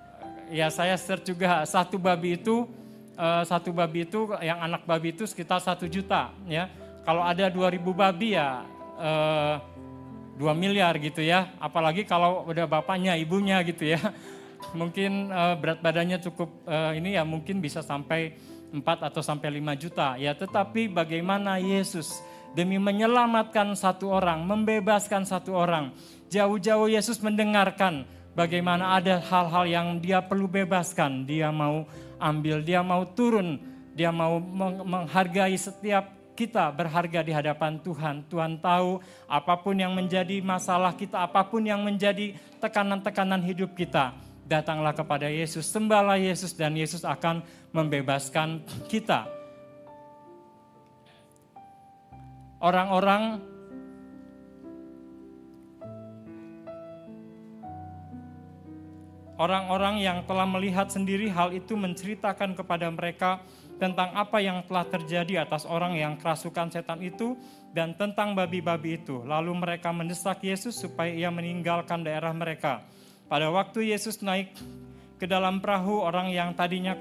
ya 0.62 0.70
saya 0.70 0.94
search 0.94 1.34
juga 1.34 1.66
satu 1.66 1.98
babi 1.98 2.38
itu 2.38 2.70
uh, 3.18 3.42
satu 3.42 3.74
babi 3.74 4.06
itu 4.06 4.30
yang 4.38 4.62
anak 4.62 4.86
babi 4.86 5.10
itu 5.10 5.26
sekitar 5.26 5.58
satu 5.58 5.90
juta 5.90 6.30
ya. 6.46 6.70
Kalau 7.02 7.26
ada 7.26 7.50
2000 7.50 7.82
babi 7.90 8.38
ya 8.38 8.62
uh, 8.94 9.58
2 10.36 10.52
miliar 10.56 10.96
gitu 11.00 11.20
ya. 11.20 11.52
Apalagi 11.60 12.08
kalau 12.08 12.46
udah 12.48 12.64
bapaknya, 12.64 13.16
ibunya 13.18 13.60
gitu 13.64 13.92
ya. 13.92 14.00
Mungkin 14.78 15.28
uh, 15.28 15.58
berat 15.58 15.84
badannya 15.84 16.22
cukup 16.22 16.48
uh, 16.64 16.94
ini 16.94 17.18
ya 17.18 17.26
mungkin 17.26 17.58
bisa 17.58 17.82
sampai 17.82 18.38
4 18.72 18.80
atau 18.80 19.20
sampai 19.20 19.60
5 19.60 19.82
juta. 19.82 20.16
Ya 20.16 20.32
tetapi 20.32 20.88
bagaimana 20.88 21.58
Yesus 21.60 22.22
demi 22.56 22.80
menyelamatkan 22.80 23.74
satu 23.76 24.12
orang, 24.12 24.44
membebaskan 24.44 25.28
satu 25.28 25.56
orang. 25.56 25.92
Jauh-jauh 26.32 26.88
Yesus 26.88 27.20
mendengarkan 27.20 28.08
bagaimana 28.32 28.96
ada 28.96 29.20
hal-hal 29.20 29.64
yang 29.68 29.88
dia 30.00 30.24
perlu 30.24 30.48
bebaskan. 30.48 31.28
Dia 31.28 31.52
mau 31.52 31.84
ambil, 32.16 32.64
dia 32.64 32.80
mau 32.80 33.04
turun, 33.04 33.60
dia 33.92 34.08
mau 34.08 34.40
menghargai 34.84 35.56
setiap 35.56 36.21
kita 36.32 36.72
berharga 36.72 37.20
di 37.20 37.32
hadapan 37.32 37.76
Tuhan. 37.80 38.24
Tuhan 38.28 38.58
tahu 38.60 39.00
apa 39.28 39.54
pun 39.60 39.76
yang 39.76 39.92
menjadi 39.92 40.40
masalah 40.40 40.96
kita, 40.96 41.20
apa 41.24 41.44
pun 41.44 41.64
yang 41.64 41.84
menjadi 41.84 42.36
tekanan-tekanan 42.60 43.44
hidup 43.44 43.76
kita. 43.76 44.16
Datanglah 44.42 44.92
kepada 44.92 45.30
Yesus, 45.30 45.68
sembahlah 45.70 46.18
Yesus 46.18 46.52
dan 46.52 46.74
Yesus 46.76 47.06
akan 47.06 47.40
membebaskan 47.70 48.60
kita. 48.90 49.24
Orang-orang 52.62 53.52
Orang-orang 59.42 59.98
yang 59.98 60.22
telah 60.22 60.46
melihat 60.46 60.86
sendiri 60.86 61.26
hal 61.26 61.50
itu 61.50 61.74
menceritakan 61.74 62.54
kepada 62.54 62.86
mereka 62.94 63.42
tentang 63.82 64.14
apa 64.14 64.38
yang 64.38 64.62
telah 64.62 64.86
terjadi 64.86 65.42
atas 65.42 65.66
orang 65.66 65.98
yang 65.98 66.14
kerasukan 66.14 66.70
setan 66.70 67.02
itu 67.02 67.34
dan 67.74 67.98
tentang 67.98 68.30
babi-babi 68.30 69.02
itu. 69.02 69.26
Lalu 69.26 69.58
mereka 69.58 69.90
mendesak 69.90 70.46
Yesus 70.46 70.78
supaya 70.78 71.10
ia 71.10 71.34
meninggalkan 71.34 72.06
daerah 72.06 72.30
mereka. 72.30 72.86
Pada 73.26 73.50
waktu 73.50 73.90
Yesus 73.90 74.22
naik 74.22 74.54
ke 75.18 75.26
dalam 75.26 75.58
perahu, 75.58 75.98
orang 75.98 76.30
yang 76.30 76.54
tadinya 76.54 76.94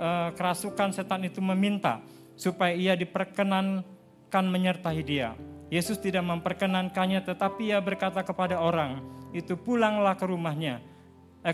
uh, 0.00 0.32
kerasukan 0.32 0.96
setan 0.96 1.28
itu 1.28 1.44
meminta 1.44 2.00
supaya 2.32 2.72
ia 2.72 2.96
diperkenankan 2.96 4.44
menyertai 4.48 5.04
dia. 5.04 5.36
Yesus 5.68 6.00
tidak 6.00 6.24
memperkenankannya 6.24 7.20
tetapi 7.28 7.76
ia 7.76 7.84
berkata 7.84 8.24
kepada 8.24 8.56
orang, 8.56 9.04
itu 9.36 9.52
pulanglah 9.52 10.16
ke 10.16 10.24
rumahnya 10.24 10.95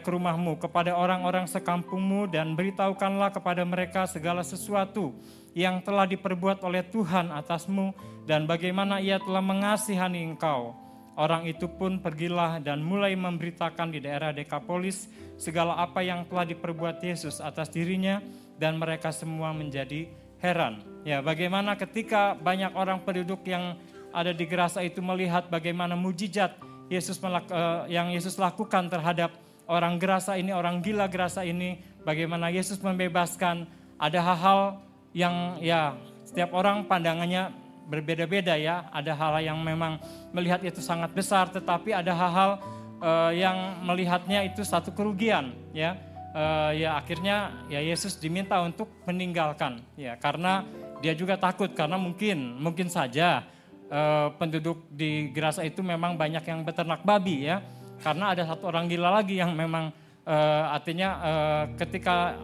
ke 0.00 0.08
rumahmu 0.08 0.56
kepada 0.56 0.96
orang-orang 0.96 1.44
sekampungmu 1.44 2.30
dan 2.30 2.56
beritahukanlah 2.56 3.34
kepada 3.34 3.66
mereka 3.66 4.08
segala 4.08 4.40
sesuatu 4.40 5.12
yang 5.52 5.84
telah 5.84 6.08
diperbuat 6.08 6.64
oleh 6.64 6.80
Tuhan 6.86 7.28
atasmu 7.28 7.92
dan 8.24 8.48
bagaimana 8.48 9.02
ia 9.02 9.20
telah 9.20 9.44
mengasihani 9.44 10.24
engkau. 10.24 10.72
Orang 11.12 11.44
itu 11.44 11.68
pun 11.68 12.00
pergilah 12.00 12.56
dan 12.56 12.80
mulai 12.80 13.12
memberitakan 13.12 13.92
di 13.92 14.00
daerah 14.00 14.32
Dekapolis 14.32 15.12
segala 15.36 15.76
apa 15.76 16.00
yang 16.00 16.24
telah 16.24 16.48
diperbuat 16.48 17.04
Yesus 17.04 17.36
atas 17.44 17.68
dirinya 17.68 18.24
dan 18.56 18.80
mereka 18.80 19.12
semua 19.12 19.52
menjadi 19.52 20.08
heran. 20.40 20.80
Ya, 21.04 21.20
bagaimana 21.20 21.76
ketika 21.76 22.32
banyak 22.32 22.72
orang 22.72 23.04
penduduk 23.04 23.44
yang 23.44 23.76
ada 24.08 24.32
di 24.32 24.48
Gerasa 24.48 24.80
itu 24.80 25.04
melihat 25.04 25.52
bagaimana 25.52 25.92
mujizat 25.92 26.56
Yesus 26.88 27.20
eh, 27.20 27.92
yang 27.92 28.08
Yesus 28.12 28.40
lakukan 28.40 28.88
terhadap 28.88 29.32
orang 29.66 29.98
gerasa 29.98 30.38
ini, 30.38 30.50
orang 30.50 30.82
gila 30.82 31.06
gerasa 31.06 31.46
ini, 31.46 31.78
bagaimana 32.02 32.50
Yesus 32.50 32.78
membebaskan. 32.82 33.66
Ada 34.02 34.18
hal-hal 34.18 34.82
yang 35.14 35.62
ya 35.62 35.94
setiap 36.26 36.50
orang 36.58 36.90
pandangannya 36.90 37.54
berbeda-beda 37.86 38.58
ya. 38.58 38.90
Ada 38.90 39.14
hal 39.14 39.32
yang 39.42 39.58
memang 39.62 40.02
melihat 40.34 40.58
itu 40.66 40.82
sangat 40.82 41.14
besar, 41.14 41.50
tetapi 41.54 41.94
ada 41.94 42.10
hal-hal 42.10 42.50
uh, 42.98 43.30
yang 43.30 43.78
melihatnya 43.86 44.46
itu 44.46 44.66
satu 44.66 44.90
kerugian 44.90 45.54
ya. 45.70 45.98
Uh, 46.32 46.72
ya 46.72 46.96
akhirnya 46.96 47.52
ya 47.68 47.84
Yesus 47.84 48.16
diminta 48.16 48.56
untuk 48.64 48.88
meninggalkan 49.04 49.84
ya 50.00 50.16
karena 50.16 50.64
dia 51.04 51.12
juga 51.12 51.36
takut 51.36 51.68
karena 51.76 52.00
mungkin 52.00 52.56
mungkin 52.56 52.88
saja 52.88 53.44
uh, 53.92 54.32
penduduk 54.40 54.80
di 54.88 55.28
Gerasa 55.28 55.60
itu 55.60 55.84
memang 55.84 56.16
banyak 56.16 56.40
yang 56.40 56.64
beternak 56.64 57.04
babi 57.04 57.52
ya 57.52 57.60
karena 58.02 58.34
ada 58.34 58.42
satu 58.44 58.68
orang 58.68 58.90
gila 58.90 59.22
lagi 59.22 59.38
yang 59.38 59.54
memang 59.54 59.94
Uh, 60.22 60.70
artinya 60.70 61.18
uh, 61.18 61.64
ketika 61.82 62.38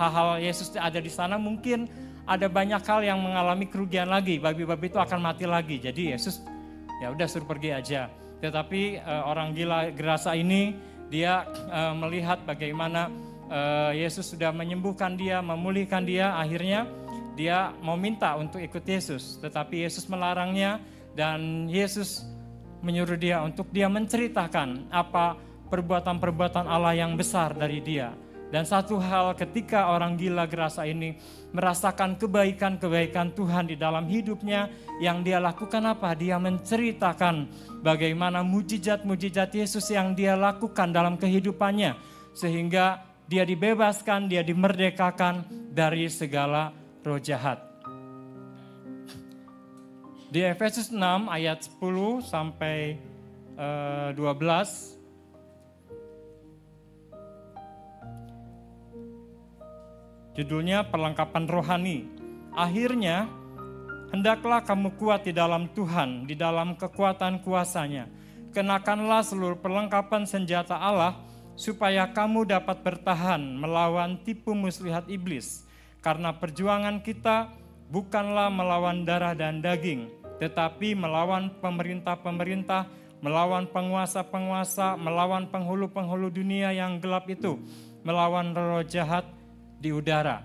hal-hal 0.00 0.40
Yesus 0.40 0.72
ada 0.80 0.96
di 0.96 1.12
sana 1.12 1.36
mungkin 1.36 1.84
ada 2.24 2.48
banyak 2.48 2.80
hal 2.80 3.04
yang 3.04 3.20
mengalami 3.20 3.68
kerugian 3.68 4.08
lagi. 4.08 4.40
Babi-babi 4.40 4.88
itu 4.88 4.96
akan 4.96 5.20
mati 5.20 5.44
lagi. 5.44 5.76
Jadi 5.76 6.16
Yesus 6.16 6.40
ya 7.04 7.12
udah 7.12 7.28
suruh 7.28 7.44
pergi 7.44 7.76
aja. 7.76 8.08
Tetapi 8.40 9.04
uh, 9.04 9.28
orang 9.28 9.52
gila 9.52 9.92
gerasa 9.92 10.32
ini 10.32 10.72
dia 11.12 11.44
uh, 11.68 11.92
melihat 11.92 12.40
bagaimana 12.48 13.12
uh, 13.52 13.92
Yesus 13.92 14.32
sudah 14.32 14.48
menyembuhkan 14.56 15.20
dia, 15.20 15.44
memulihkan 15.44 16.00
dia. 16.00 16.32
Akhirnya 16.32 16.88
dia 17.36 17.76
mau 17.84 18.00
minta 18.00 18.40
untuk 18.40 18.56
ikut 18.56 18.88
Yesus, 18.88 19.36
tetapi 19.44 19.84
Yesus 19.84 20.08
melarangnya 20.08 20.80
dan 21.12 21.68
Yesus 21.68 22.24
menyuruh 22.86 23.18
dia 23.18 23.42
untuk 23.42 23.66
dia 23.74 23.90
menceritakan 23.90 24.94
apa 24.94 25.34
perbuatan-perbuatan 25.66 26.70
Allah 26.70 26.94
yang 26.94 27.18
besar 27.18 27.50
dari 27.58 27.82
dia. 27.82 28.14
Dan 28.46 28.62
satu 28.62 29.02
hal 29.02 29.34
ketika 29.34 29.90
orang 29.90 30.14
gila 30.14 30.46
gerasa 30.46 30.86
ini 30.86 31.18
merasakan 31.50 32.14
kebaikan-kebaikan 32.14 33.34
Tuhan 33.34 33.66
di 33.66 33.74
dalam 33.74 34.06
hidupnya, 34.06 34.70
yang 35.02 35.26
dia 35.26 35.42
lakukan 35.42 35.82
apa? 35.82 36.14
Dia 36.14 36.38
menceritakan 36.38 37.50
bagaimana 37.82 38.46
mujizat-mujizat 38.46 39.50
Yesus 39.50 39.90
yang 39.90 40.14
dia 40.14 40.38
lakukan 40.38 40.94
dalam 40.94 41.18
kehidupannya. 41.18 41.98
Sehingga 42.38 43.02
dia 43.26 43.42
dibebaskan, 43.42 44.30
dia 44.30 44.46
dimerdekakan 44.46 45.42
dari 45.74 46.06
segala 46.06 46.70
roh 47.02 47.18
jahat. 47.18 47.75
Di 50.26 50.42
Efesus 50.42 50.90
6 50.90 51.30
ayat 51.30 51.62
10 51.78 52.26
sampai 52.26 52.98
uh, 53.54 54.10
eh, 54.10 54.18
12 54.18 54.96
Judulnya 60.36 60.84
perlengkapan 60.92 61.48
rohani. 61.48 62.04
Akhirnya, 62.52 63.24
hendaklah 64.12 64.60
kamu 64.60 64.92
kuat 65.00 65.24
di 65.24 65.32
dalam 65.32 65.64
Tuhan, 65.72 66.28
di 66.28 66.36
dalam 66.36 66.76
kekuatan 66.76 67.40
kuasanya. 67.40 68.04
Kenakanlah 68.52 69.24
seluruh 69.24 69.56
perlengkapan 69.56 70.28
senjata 70.28 70.76
Allah, 70.76 71.16
supaya 71.56 72.04
kamu 72.12 72.52
dapat 72.52 72.84
bertahan 72.84 73.40
melawan 73.40 74.20
tipu 74.28 74.52
muslihat 74.52 75.08
iblis. 75.08 75.64
Karena 76.04 76.36
perjuangan 76.36 77.00
kita 77.00 77.56
bukanlah 77.90 78.50
melawan 78.50 79.06
darah 79.06 79.34
dan 79.34 79.62
daging, 79.62 80.10
tetapi 80.42 80.92
melawan 80.92 81.48
pemerintah-pemerintah, 81.62 82.90
melawan 83.22 83.64
penguasa-penguasa, 83.70 84.98
melawan 84.98 85.48
penghulu-penghulu 85.48 86.28
dunia 86.28 86.74
yang 86.74 86.98
gelap 86.98 87.30
itu, 87.30 87.56
melawan 88.02 88.52
roh 88.52 88.84
jahat 88.84 89.24
di 89.80 89.94
udara. 89.94 90.44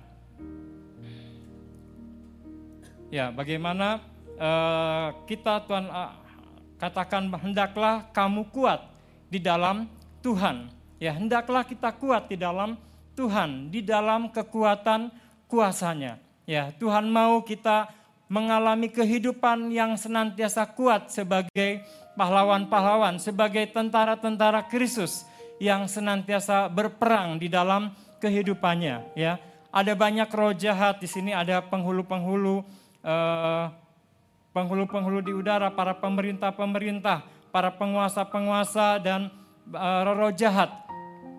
Ya, 3.11 3.27
bagaimana 3.27 3.99
uh, 4.39 5.11
kita 5.27 5.67
Tuhan 5.67 5.91
uh, 5.91 6.15
katakan 6.79 7.27
hendaklah 7.43 8.07
kamu 8.15 8.47
kuat 8.55 8.87
di 9.27 9.37
dalam 9.43 9.91
Tuhan. 10.23 10.71
Ya, 11.01 11.11
hendaklah 11.11 11.67
kita 11.67 11.91
kuat 11.91 12.31
di 12.31 12.39
dalam 12.39 12.79
Tuhan, 13.19 13.67
di 13.67 13.83
dalam 13.83 14.31
kekuatan 14.31 15.11
kuasanya. 15.51 16.30
Ya, 16.51 16.67
Tuhan 16.75 17.07
mau 17.07 17.39
kita 17.47 17.87
mengalami 18.27 18.91
kehidupan 18.91 19.71
yang 19.71 19.95
senantiasa 19.95 20.67
kuat 20.75 21.07
sebagai 21.07 21.79
pahlawan-pahlawan, 22.19 23.23
sebagai 23.23 23.71
tentara-tentara 23.71 24.67
Kristus 24.67 25.23
yang 25.63 25.87
senantiasa 25.87 26.67
berperang 26.67 27.39
di 27.39 27.47
dalam 27.47 27.95
kehidupannya 28.19 29.15
ya. 29.15 29.39
Ada 29.71 29.95
banyak 29.95 30.27
roh 30.27 30.51
jahat 30.51 30.99
di 30.99 31.07
sini 31.07 31.31
ada 31.31 31.63
penghulu-penghulu 31.63 32.67
eh, 32.99 33.65
penghulu-penghulu 34.51 35.23
di 35.23 35.31
udara, 35.31 35.71
para 35.71 35.95
pemerintah-pemerintah, 35.95 37.23
para 37.55 37.71
penguasa-penguasa 37.71 38.99
dan 38.99 39.31
eh, 39.71 40.01
roh 40.03 40.35
jahat 40.35 40.67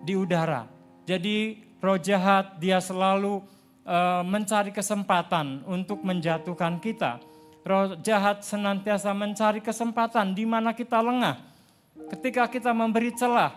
di 0.01 0.17
udara. 0.17 0.65
Jadi 1.05 1.61
roh 1.77 2.01
jahat 2.01 2.57
dia 2.57 2.81
selalu 2.81 3.52
eh, 3.83 4.23
mencari 4.23 4.71
kesempatan 4.71 5.67
untuk 5.67 6.01
menjatuhkan 6.01 6.79
kita. 6.79 7.19
Roh 7.63 7.95
jahat 8.03 8.43
senantiasa 8.43 9.15
mencari 9.15 9.63
kesempatan 9.63 10.35
di 10.35 10.43
mana 10.43 10.75
kita 10.75 10.99
lengah. 10.99 11.39
Ketika 12.11 12.51
kita 12.51 12.75
memberi 12.75 13.15
celah, 13.15 13.55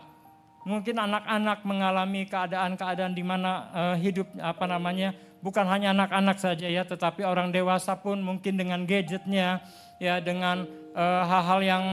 mungkin 0.63 0.95
anak-anak 0.95 1.67
mengalami 1.67 2.23
keadaan-keadaan 2.31 3.15
di 3.15 3.27
mana 3.27 3.67
uh, 3.75 3.97
hidup 3.99 4.31
apa 4.39 4.67
namanya 4.71 5.11
bukan 5.43 5.63
hanya 5.67 5.91
anak-anak 5.95 6.39
saja 6.43 6.67
ya 6.67 6.83
tetapi 6.83 7.23
orang 7.23 7.55
dewasa 7.55 7.95
pun 7.95 8.19
mungkin 8.19 8.59
dengan 8.59 8.83
gadgetnya 8.83 9.63
ya 10.03 10.19
dengan 10.19 10.67
eh, 10.91 11.23
hal-hal 11.23 11.61
yang 11.63 11.85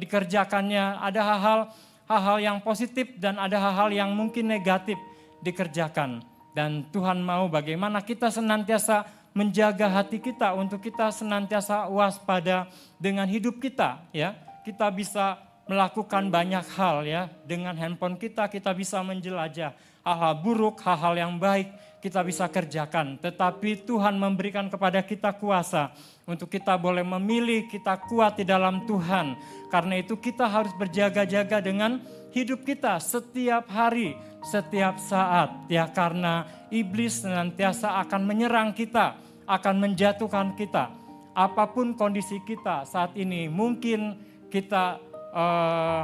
dikerjakannya 0.00 0.96
ada 1.04 1.20
hal-hal 1.20 1.60
hal-hal 2.08 2.38
yang 2.40 2.58
positif 2.62 3.10
dan 3.20 3.36
ada 3.36 3.58
hal-hal 3.58 3.92
yang 3.92 4.10
mungkin 4.16 4.48
negatif 4.48 4.96
dikerjakan 5.44 6.24
dan 6.56 6.88
Tuhan 6.88 7.20
mau 7.20 7.52
bagaimana 7.52 8.00
kita 8.00 8.32
senantiasa 8.32 9.04
menjaga 9.36 9.92
hati 9.92 10.16
kita 10.16 10.56
untuk 10.56 10.80
kita 10.80 11.12
senantiasa 11.12 11.92
waspada 11.92 12.72
dengan 12.96 13.28
hidup 13.28 13.60
kita 13.60 14.00
ya 14.16 14.32
kita 14.64 14.88
bisa 14.88 15.36
melakukan 15.66 16.30
banyak 16.30 16.64
hal 16.78 17.02
ya. 17.04 17.28
Dengan 17.44 17.74
handphone 17.74 18.16
kita 18.16 18.46
kita 18.46 18.72
bisa 18.72 19.02
menjelajah 19.02 19.74
hal-hal 20.06 20.34
buruk, 20.38 20.78
hal-hal 20.82 21.14
yang 21.18 21.34
baik 21.36 21.70
kita 21.98 22.22
bisa 22.22 22.46
kerjakan. 22.46 23.18
Tetapi 23.18 23.82
Tuhan 23.82 24.14
memberikan 24.14 24.70
kepada 24.70 25.02
kita 25.02 25.34
kuasa 25.34 25.90
untuk 26.22 26.46
kita 26.46 26.78
boleh 26.78 27.02
memilih, 27.02 27.66
kita 27.66 27.98
kuat 28.06 28.38
di 28.38 28.46
dalam 28.46 28.86
Tuhan. 28.86 29.34
Karena 29.70 29.98
itu 29.98 30.14
kita 30.14 30.46
harus 30.46 30.70
berjaga-jaga 30.78 31.58
dengan 31.58 31.98
hidup 32.30 32.62
kita 32.62 33.02
setiap 33.02 33.66
hari, 33.66 34.14
setiap 34.46 35.02
saat. 35.02 35.66
Ya 35.66 35.90
karena 35.90 36.46
iblis 36.70 37.26
senantiasa 37.26 37.98
akan 38.06 38.22
menyerang 38.22 38.70
kita, 38.70 39.18
akan 39.44 39.74
menjatuhkan 39.82 40.54
kita. 40.54 40.94
Apa 41.36 41.68
pun 41.68 41.92
kondisi 41.98 42.40
kita 42.46 42.86
saat 42.86 43.12
ini, 43.18 43.50
mungkin 43.50 44.16
kita 44.48 45.02
eh, 45.34 46.02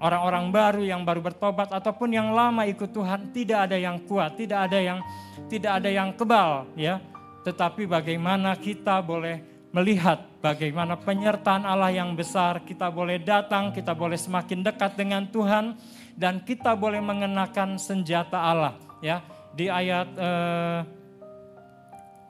orang-orang 0.00 0.50
baru 0.50 0.82
yang 0.82 1.04
baru 1.04 1.20
bertobat 1.22 1.72
ataupun 1.72 2.12
yang 2.12 2.32
lama 2.32 2.64
ikut 2.68 2.90
Tuhan 2.90 3.30
tidak 3.30 3.70
ada 3.70 3.76
yang 3.78 4.00
kuat, 4.04 4.34
tidak 4.36 4.72
ada 4.72 4.78
yang 4.80 4.98
tidak 5.46 5.72
ada 5.82 5.90
yang 5.92 6.10
kebal 6.16 6.66
ya. 6.74 6.98
Tetapi 7.46 7.86
bagaimana 7.86 8.58
kita 8.58 8.98
boleh 8.98 9.38
melihat 9.70 10.24
bagaimana 10.42 10.98
penyertaan 10.98 11.62
Allah 11.62 11.94
yang 11.94 12.16
besar, 12.16 12.64
kita 12.64 12.90
boleh 12.90 13.22
datang, 13.22 13.70
kita 13.70 13.94
boleh 13.94 14.18
semakin 14.18 14.64
dekat 14.66 14.98
dengan 14.98 15.28
Tuhan 15.28 15.76
dan 16.16 16.42
kita 16.42 16.72
boleh 16.74 16.98
mengenakan 16.98 17.76
senjata 17.76 18.40
Allah 18.40 18.74
ya. 19.04 19.22
Di 19.56 19.72
ayat 19.72 20.08
eh, 20.16 20.80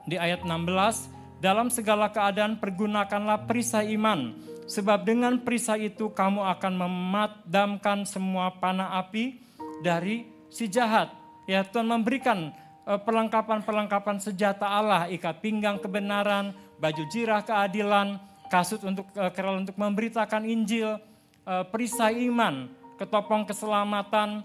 di 0.07 0.15
ayat 0.15 0.43
16 0.47 1.43
dalam 1.43 1.67
segala 1.67 2.07
keadaan 2.07 2.55
pergunakanlah 2.55 3.43
perisai 3.43 3.91
iman 3.99 4.31
Sebab 4.67 5.07
dengan 5.07 5.39
perisai 5.39 5.87
itu 5.95 6.11
kamu 6.11 6.43
akan 6.43 6.73
memadamkan 6.75 8.03
semua 8.03 8.51
panah 8.51 8.99
api 8.99 9.39
dari 9.79 10.27
si 10.51 10.67
jahat. 10.67 11.07
Ya 11.47 11.63
Tuhan 11.63 11.87
memberikan 11.87 12.51
eh, 12.83 12.99
perlengkapan-perlengkapan 12.99 14.19
senjata 14.19 14.67
Allah, 14.67 15.07
ikat 15.07 15.39
pinggang 15.39 15.79
kebenaran, 15.79 16.51
baju 16.83 17.03
jirah 17.07 17.47
keadilan, 17.47 18.19
kasut 18.51 18.83
untuk 18.83 19.07
uh, 19.15 19.31
kerel 19.31 19.59
untuk 19.63 19.75
memberitakan 19.75 20.47
Injil, 20.47 20.99
uh, 21.43 21.63
perisai 21.67 22.27
iman, 22.31 22.71
ketopong 22.97 23.45
keselamatan, 23.45 24.41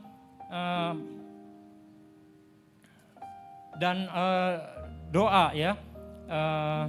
uh, 0.53 0.95
dan 3.81 4.07
uh, 4.13 4.55
doa 5.11 5.51
ya. 5.57 5.75
Uh, 6.29 6.87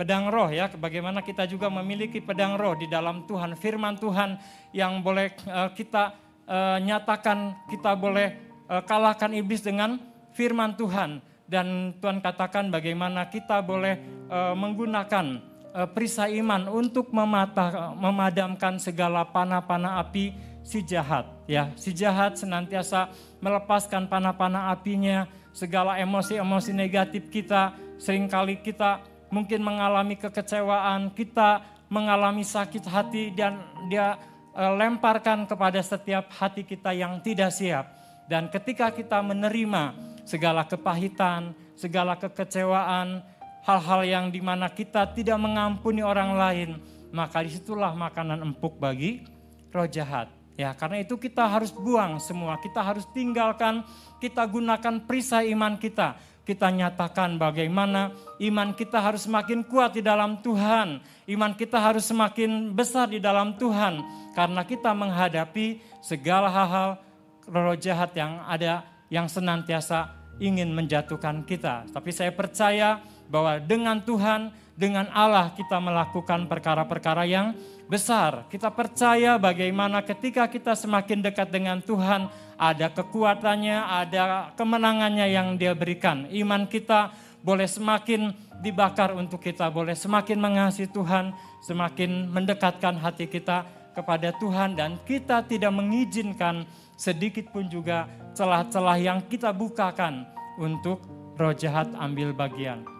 pedang 0.00 0.32
roh 0.32 0.48
ya, 0.48 0.64
bagaimana 0.80 1.20
kita 1.20 1.44
juga 1.44 1.68
memiliki 1.68 2.24
pedang 2.24 2.56
roh 2.56 2.72
di 2.72 2.88
dalam 2.88 3.28
Tuhan, 3.28 3.52
firman 3.52 4.00
Tuhan 4.00 4.40
yang 4.72 5.04
boleh 5.04 5.28
uh, 5.44 5.68
kita 5.76 6.16
uh, 6.48 6.80
nyatakan, 6.80 7.68
kita 7.68 7.92
boleh 8.00 8.32
uh, 8.64 8.80
kalahkan 8.80 9.28
iblis 9.36 9.60
dengan 9.60 10.00
firman 10.32 10.72
Tuhan. 10.74 11.20
Dan 11.50 11.98
Tuhan 11.98 12.22
katakan 12.22 12.70
bagaimana 12.70 13.26
kita 13.26 13.58
boleh 13.58 13.98
uh, 14.30 14.54
menggunakan 14.54 15.49
perisai 15.94 16.38
iman 16.42 16.66
untuk 16.66 17.14
mematah, 17.14 17.94
memadamkan 17.94 18.78
segala 18.82 19.22
panah-panah 19.26 20.02
api 20.02 20.34
si 20.66 20.82
jahat. 20.84 21.26
Ya, 21.46 21.72
si 21.74 21.90
jahat 21.94 22.38
senantiasa 22.38 23.10
melepaskan 23.42 24.06
panah-panah 24.06 24.74
apinya, 24.74 25.26
segala 25.50 25.98
emosi-emosi 25.98 26.70
negatif 26.70 27.26
kita, 27.28 27.74
sering 27.98 28.30
kali 28.30 28.62
kita 28.62 29.02
mungkin 29.30 29.62
mengalami 29.62 30.18
kekecewaan, 30.18 31.10
kita 31.14 31.62
mengalami 31.90 32.46
sakit 32.46 32.86
hati 32.86 33.34
dan 33.34 33.58
dia 33.90 34.14
uh, 34.54 34.72
lemparkan 34.78 35.46
kepada 35.46 35.82
setiap 35.82 36.30
hati 36.30 36.62
kita 36.62 36.94
yang 36.94 37.18
tidak 37.22 37.50
siap. 37.50 37.86
Dan 38.30 38.46
ketika 38.46 38.94
kita 38.94 39.18
menerima 39.26 39.94
segala 40.22 40.62
kepahitan, 40.62 41.50
segala 41.74 42.14
kekecewaan, 42.14 43.26
hal-hal 43.64 44.00
yang 44.06 44.24
di 44.32 44.40
mana 44.40 44.68
kita 44.72 45.08
tidak 45.12 45.36
mengampuni 45.36 46.00
orang 46.00 46.36
lain, 46.36 46.70
maka 47.12 47.44
di 47.44 47.50
situlah 47.52 47.92
makanan 47.92 48.40
empuk 48.40 48.80
bagi 48.80 49.24
roh 49.70 49.88
jahat. 49.88 50.30
Ya, 50.58 50.76
karena 50.76 51.00
itu 51.00 51.16
kita 51.16 51.48
harus 51.48 51.72
buang 51.72 52.20
semua, 52.20 52.60
kita 52.60 52.84
harus 52.84 53.08
tinggalkan, 53.16 53.80
kita 54.20 54.44
gunakan 54.44 55.00
perisai 55.08 55.48
iman 55.56 55.80
kita. 55.80 56.20
Kita 56.44 56.66
nyatakan 56.66 57.38
bagaimana 57.38 58.10
iman 58.42 58.74
kita 58.74 58.98
harus 58.98 59.24
semakin 59.24 59.62
kuat 59.62 59.94
di 59.96 60.02
dalam 60.02 60.42
Tuhan. 60.42 60.98
Iman 61.30 61.54
kita 61.54 61.78
harus 61.78 62.10
semakin 62.10 62.74
besar 62.74 63.06
di 63.06 63.22
dalam 63.22 63.54
Tuhan. 63.54 64.02
Karena 64.34 64.66
kita 64.66 64.90
menghadapi 64.90 65.78
segala 66.02 66.50
hal-hal 66.50 66.98
roh 67.46 67.78
jahat 67.78 68.10
yang 68.18 68.42
ada 68.50 68.82
yang 69.12 69.30
senantiasa 69.30 70.10
ingin 70.42 70.74
menjatuhkan 70.74 71.46
kita. 71.46 71.86
Tapi 71.92 72.10
saya 72.10 72.34
percaya 72.34 72.98
bahwa 73.30 73.62
dengan 73.62 74.02
Tuhan, 74.02 74.50
dengan 74.74 75.06
Allah 75.14 75.54
kita 75.54 75.78
melakukan 75.78 76.50
perkara-perkara 76.50 77.24
yang 77.24 77.54
besar. 77.90 78.46
Kita 78.46 78.70
percaya 78.70 79.38
bagaimana 79.38 80.02
ketika 80.02 80.46
kita 80.46 80.78
semakin 80.78 81.22
dekat 81.22 81.50
dengan 81.50 81.82
Tuhan, 81.82 82.30
ada 82.60 82.86
kekuatannya, 82.92 83.78
ada 83.88 84.52
kemenangannya 84.54 85.26
yang 85.30 85.58
dia 85.58 85.74
berikan. 85.74 86.30
Iman 86.30 86.70
kita 86.70 87.10
boleh 87.40 87.66
semakin 87.66 88.30
dibakar 88.60 89.16
untuk 89.16 89.40
kita, 89.40 89.72
boleh 89.72 89.96
semakin 89.96 90.38
mengasihi 90.38 90.86
Tuhan, 90.92 91.32
semakin 91.64 92.28
mendekatkan 92.28 93.00
hati 93.00 93.26
kita 93.26 93.64
kepada 93.96 94.30
Tuhan 94.38 94.78
dan 94.78 95.00
kita 95.02 95.42
tidak 95.48 95.72
mengizinkan 95.74 96.68
sedikit 96.94 97.48
pun 97.50 97.66
juga 97.66 98.06
celah-celah 98.36 98.98
yang 99.00 99.18
kita 99.24 99.50
bukakan 99.50 100.28
untuk 100.60 101.00
roh 101.40 101.56
jahat 101.56 101.88
ambil 101.96 102.36
bagian. 102.36 102.99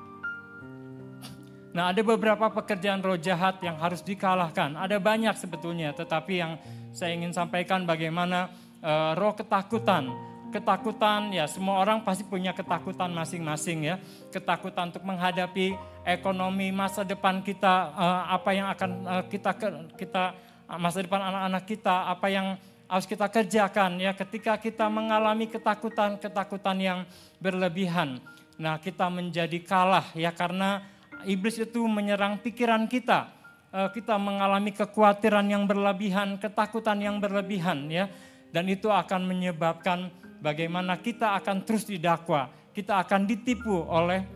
Nah, 1.70 1.94
ada 1.94 2.02
beberapa 2.02 2.50
pekerjaan 2.50 2.98
roh 2.98 3.14
jahat 3.14 3.62
yang 3.62 3.78
harus 3.78 4.02
dikalahkan. 4.02 4.74
Ada 4.74 4.98
banyak 4.98 5.38
sebetulnya, 5.38 5.94
tetapi 5.94 6.42
yang 6.42 6.58
saya 6.90 7.14
ingin 7.14 7.30
sampaikan 7.30 7.86
bagaimana 7.86 8.50
uh, 8.82 9.14
roh 9.14 9.38
ketakutan. 9.38 10.10
Ketakutan 10.50 11.30
ya 11.30 11.46
semua 11.46 11.78
orang 11.78 12.02
pasti 12.02 12.26
punya 12.26 12.50
ketakutan 12.50 13.14
masing-masing 13.14 13.86
ya. 13.86 14.02
Ketakutan 14.34 14.90
untuk 14.90 15.06
menghadapi 15.06 15.78
ekonomi 16.02 16.74
masa 16.74 17.06
depan 17.06 17.38
kita, 17.38 17.94
uh, 17.94 18.34
apa 18.34 18.50
yang 18.50 18.66
akan 18.74 18.90
uh, 19.06 19.24
kita 19.30 19.54
kita 19.94 20.34
masa 20.74 21.06
depan 21.06 21.22
anak-anak 21.22 21.64
kita, 21.70 22.10
apa 22.10 22.26
yang 22.34 22.58
harus 22.90 23.06
kita 23.06 23.30
kerjakan 23.30 24.02
ya 24.02 24.10
ketika 24.18 24.58
kita 24.58 24.90
mengalami 24.90 25.46
ketakutan-ketakutan 25.46 26.76
yang 26.82 26.98
berlebihan. 27.38 28.18
Nah, 28.58 28.82
kita 28.82 29.06
menjadi 29.06 29.62
kalah 29.62 30.10
ya 30.18 30.34
karena 30.34 30.82
iblis 31.26 31.60
itu 31.60 31.84
menyerang 31.84 32.40
pikiran 32.40 32.86
kita. 32.86 33.40
Eh, 33.70 33.88
kita 33.94 34.18
mengalami 34.18 34.74
kekhawatiran 34.74 35.46
yang 35.46 35.62
berlebihan, 35.62 36.42
ketakutan 36.42 36.98
yang 36.98 37.22
berlebihan 37.22 37.86
ya. 37.86 38.10
Dan 38.50 38.66
itu 38.66 38.90
akan 38.90 39.30
menyebabkan 39.30 40.10
bagaimana 40.42 40.98
kita 40.98 41.38
akan 41.38 41.62
terus 41.62 41.86
didakwa. 41.86 42.50
Kita 42.74 42.98
akan 42.98 43.30
ditipu 43.30 43.86
oleh 43.86 44.26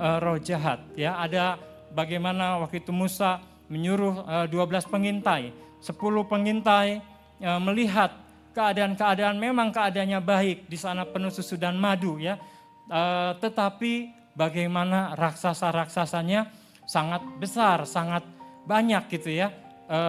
uh, 0.00 0.16
roh 0.24 0.40
jahat 0.40 0.80
ya. 0.96 1.20
Ada 1.20 1.60
bagaimana 1.92 2.64
waktu 2.64 2.80
itu 2.80 2.96
Musa 2.96 3.44
menyuruh 3.68 4.24
uh, 4.24 4.48
eh, 4.48 4.56
12 4.56 4.88
pengintai, 4.88 5.52
10 5.84 5.92
pengintai 6.24 7.04
uh, 7.44 7.60
melihat 7.60 8.16
keadaan-keadaan 8.56 9.36
memang 9.36 9.68
keadaannya 9.68 10.20
baik 10.24 10.58
di 10.64 10.80
sana 10.80 11.04
penuh 11.04 11.28
susu 11.28 11.60
dan 11.60 11.76
madu 11.76 12.16
ya. 12.16 12.40
Uh, 12.88 13.36
tetapi 13.36 14.17
bagaimana 14.38 15.18
raksasa-raksasanya 15.18 16.46
sangat 16.86 17.26
besar, 17.42 17.82
sangat 17.82 18.22
banyak 18.62 19.10
gitu 19.10 19.34
ya. 19.34 19.50
E, 19.90 20.00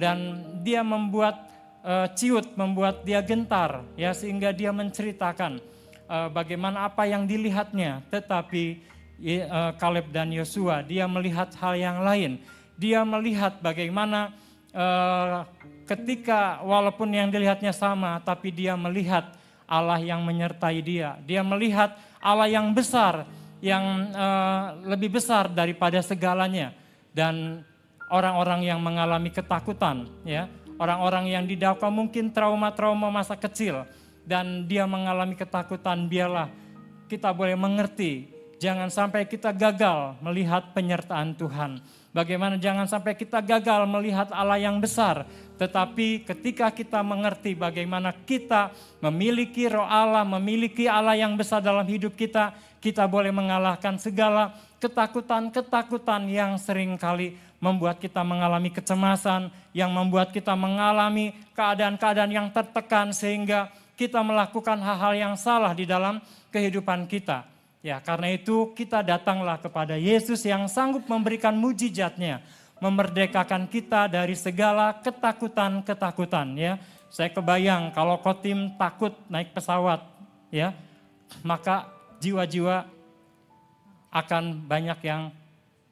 dan 0.00 0.40
dia 0.64 0.80
membuat 0.80 1.44
e, 1.84 2.08
ciut, 2.16 2.56
membuat 2.56 3.04
dia 3.04 3.20
gentar 3.20 3.84
ya 4.00 4.16
sehingga 4.16 4.56
dia 4.56 4.72
menceritakan 4.72 5.60
e, 6.08 6.16
bagaimana 6.32 6.88
apa 6.88 7.04
yang 7.04 7.28
dilihatnya. 7.28 8.00
Tetapi 8.08 8.64
e, 9.20 9.34
Kaleb 9.76 10.08
dan 10.08 10.32
Yosua 10.32 10.80
dia 10.80 11.04
melihat 11.04 11.52
hal 11.60 11.76
yang 11.76 12.00
lain. 12.00 12.40
Dia 12.80 13.04
melihat 13.04 13.60
bagaimana 13.60 14.32
ketika 15.88 16.60
walaupun 16.60 17.08
yang 17.08 17.32
dilihatnya 17.32 17.72
sama 17.72 18.20
tapi 18.20 18.52
dia 18.52 18.76
melihat 18.76 19.32
Allah 19.64 19.96
yang 19.96 20.20
menyertai 20.20 20.84
dia. 20.84 21.16
Dia 21.24 21.40
melihat 21.40 21.96
Allah 22.20 22.44
yang 22.44 22.76
besar 22.76 23.24
yang 23.66 24.14
uh, 24.14 24.78
lebih 24.86 25.18
besar 25.18 25.50
daripada 25.50 25.98
segalanya. 25.98 26.70
Dan 27.10 27.66
orang-orang 28.10 28.66
yang 28.66 28.78
mengalami 28.78 29.34
ketakutan 29.34 30.06
ya 30.22 30.46
orang-orang 30.78 31.32
yang 31.32 31.44
didakwa 31.46 31.90
mungkin 31.90 32.30
trauma-trauma 32.30 33.10
masa 33.10 33.34
kecil 33.34 33.82
dan 34.26 34.66
dia 34.66 34.86
mengalami 34.86 35.34
ketakutan 35.34 36.06
biarlah 36.06 36.50
kita 37.10 37.30
boleh 37.34 37.58
mengerti 37.58 38.30
jangan 38.62 38.90
sampai 38.90 39.26
kita 39.26 39.50
gagal 39.50 40.18
melihat 40.22 40.70
penyertaan 40.70 41.34
Tuhan 41.34 41.82
bagaimana 42.16 42.56
jangan 42.56 42.88
sampai 42.88 43.12
kita 43.12 43.44
gagal 43.44 43.84
melihat 43.84 44.32
Allah 44.32 44.56
yang 44.56 44.80
besar 44.80 45.28
tetapi 45.56 46.28
ketika 46.28 46.68
kita 46.68 47.00
mengerti 47.00 47.56
bagaimana 47.56 48.12
kita 48.12 48.68
memiliki 49.00 49.72
roh 49.72 49.88
Allah, 49.88 50.20
memiliki 50.20 50.84
Allah 50.84 51.16
yang 51.16 51.32
besar 51.32 51.64
dalam 51.64 51.84
hidup 51.88 52.12
kita, 52.12 52.52
kita 52.84 53.08
boleh 53.08 53.32
mengalahkan 53.32 53.96
segala 53.96 54.52
ketakutan-ketakutan 54.76 56.28
yang 56.28 56.60
sering 56.60 57.00
kali 57.00 57.40
membuat 57.56 57.96
kita 57.96 58.20
mengalami 58.20 58.68
kecemasan, 58.68 59.48
yang 59.72 59.88
membuat 59.88 60.28
kita 60.28 60.52
mengalami 60.52 61.32
keadaan-keadaan 61.56 62.28
yang 62.28 62.48
tertekan 62.52 63.16
sehingga 63.16 63.72
kita 63.96 64.20
melakukan 64.20 64.76
hal-hal 64.76 65.16
yang 65.16 65.34
salah 65.40 65.72
di 65.72 65.88
dalam 65.88 66.20
kehidupan 66.52 67.08
kita. 67.08 67.55
Ya, 67.84 68.02
karena 68.02 68.34
itu 68.34 68.72
kita 68.74 69.04
datanglah 69.04 69.60
kepada 69.62 69.94
Yesus 69.94 70.42
yang 70.42 70.66
sanggup 70.66 71.06
memberikan 71.06 71.54
mujizatnya 71.54 72.42
memerdekakan 72.80 73.68
kita 73.72 74.08
dari 74.08 74.36
segala 74.36 75.00
ketakutan-ketakutan 75.00 76.46
ya. 76.56 76.72
Saya 77.08 77.32
kebayang 77.32 77.94
kalau 77.96 78.20
Kotim 78.20 78.76
takut 78.76 79.14
naik 79.32 79.56
pesawat 79.56 80.04
ya, 80.52 80.76
maka 81.40 81.88
jiwa-jiwa 82.20 82.84
akan 84.12 84.66
banyak 84.68 84.98
yang 85.06 85.22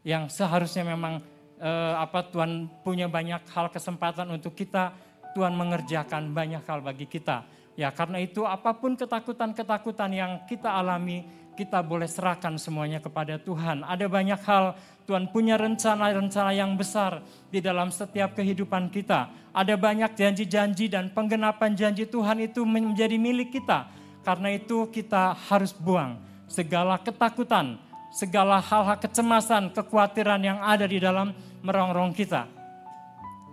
yang 0.05 0.29
seharusnya 0.29 0.85
memang 0.85 1.25
eh, 1.57 1.95
apa 1.97 2.29
Tuhan 2.29 2.69
punya 2.85 3.09
banyak 3.09 3.49
hal 3.49 3.73
kesempatan 3.73 4.29
untuk 4.37 4.53
kita, 4.53 4.93
Tuhan 5.33 5.57
mengerjakan 5.57 6.37
banyak 6.37 6.61
hal 6.69 6.85
bagi 6.85 7.09
kita. 7.09 7.49
Ya 7.75 7.91
karena 7.91 8.21
itu 8.23 8.45
apa 8.45 8.77
pun 8.77 8.95
ketakutan-ketakutan 8.95 10.11
yang 10.13 10.33
kita 10.45 10.71
alami, 10.71 11.25
kita 11.55 11.81
boleh 11.81 12.11
serahkan 12.11 12.59
semuanya 12.59 12.99
kepada 12.99 13.39
Tuhan. 13.39 13.87
Ada 13.87 14.11
banyak 14.11 14.41
hal 14.43 14.75
Tuhan 15.07 15.31
punya 15.31 15.55
rencana-rencana 15.55 16.51
yang 16.53 16.75
besar 16.75 17.23
di 17.49 17.63
dalam 17.63 17.95
setiap 17.95 18.35
kehidupan 18.35 18.91
kita. 18.91 19.31
Ada 19.55 19.79
banyak 19.79 20.19
janji-janji 20.19 20.91
dan 20.91 21.15
penggenapan 21.15 21.79
janji 21.79 22.05
Tuhan 22.11 22.43
itu 22.43 22.67
menjadi 22.67 23.15
milik 23.15 23.55
kita. 23.55 23.87
Karena 24.27 24.57
itu 24.57 24.91
kita 24.91 25.37
harus 25.49 25.71
buang 25.71 26.19
segala 26.51 26.99
ketakutan, 26.99 27.79
segala 28.11 28.59
hal-hal 28.59 28.99
kecemasan, 28.99 29.71
kekhawatiran 29.71 30.41
yang 30.43 30.59
ada 30.61 30.89
di 30.89 30.99
dalam 30.99 31.31
merongrong 31.61 32.11
kita. 32.17 32.49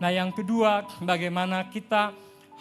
Nah 0.01 0.09
yang 0.09 0.33
kedua, 0.33 0.87
bagaimana 1.03 1.69
kita 1.69 2.15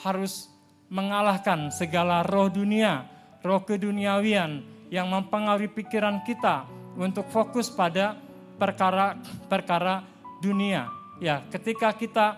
harus 0.04 0.50
mengalahkan 0.90 1.70
segala 1.70 2.26
roh 2.26 2.50
dunia, 2.50 3.06
roh 3.46 3.62
keduniawian 3.62 4.79
yang 4.90 5.06
mempengaruhi 5.06 5.70
pikiran 5.70 6.20
kita 6.26 6.66
untuk 6.98 7.24
fokus 7.30 7.70
pada 7.70 8.18
perkara-perkara 8.58 10.04
dunia. 10.42 10.90
Ya, 11.22 11.46
ketika 11.48 11.94
kita 11.94 12.36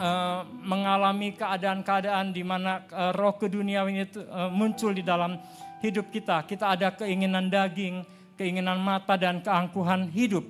uh, 0.00 0.42
mengalami 0.64 1.36
keadaan-keadaan 1.36 2.32
di 2.32 2.42
mana 2.42 2.82
uh, 2.90 3.12
roh 3.12 3.36
keduniawian 3.36 4.08
itu 4.08 4.24
uh, 4.24 4.48
muncul 4.50 4.90
di 4.90 5.04
dalam 5.04 5.36
hidup 5.84 6.08
kita, 6.08 6.42
kita 6.48 6.74
ada 6.74 6.96
keinginan 6.96 7.52
daging, 7.52 8.02
keinginan 8.40 8.80
mata 8.80 9.14
dan 9.20 9.44
keangkuhan 9.44 10.08
hidup. 10.10 10.42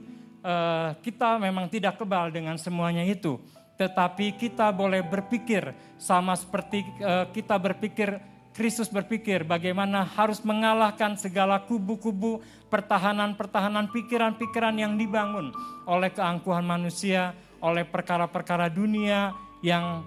Uh, 0.44 0.92
kita 1.00 1.40
memang 1.40 1.72
tidak 1.72 1.96
kebal 1.96 2.28
dengan 2.28 2.60
semuanya 2.60 3.00
itu, 3.00 3.40
tetapi 3.80 4.36
kita 4.36 4.68
boleh 4.70 5.00
berpikir 5.00 5.72
sama 5.96 6.36
seperti 6.36 6.84
uh, 7.00 7.24
kita 7.32 7.56
berpikir 7.56 8.20
Kristus 8.54 8.86
berpikir 8.86 9.42
bagaimana 9.42 10.06
harus 10.06 10.38
mengalahkan 10.46 11.18
segala 11.18 11.58
kubu-kubu 11.66 12.38
pertahanan-pertahanan 12.70 13.90
pikiran-pikiran 13.90 14.78
yang 14.78 14.94
dibangun 14.94 15.50
oleh 15.90 16.14
keangkuhan 16.14 16.62
manusia, 16.62 17.34
oleh 17.58 17.82
perkara-perkara 17.82 18.70
dunia 18.70 19.34
yang 19.58 20.06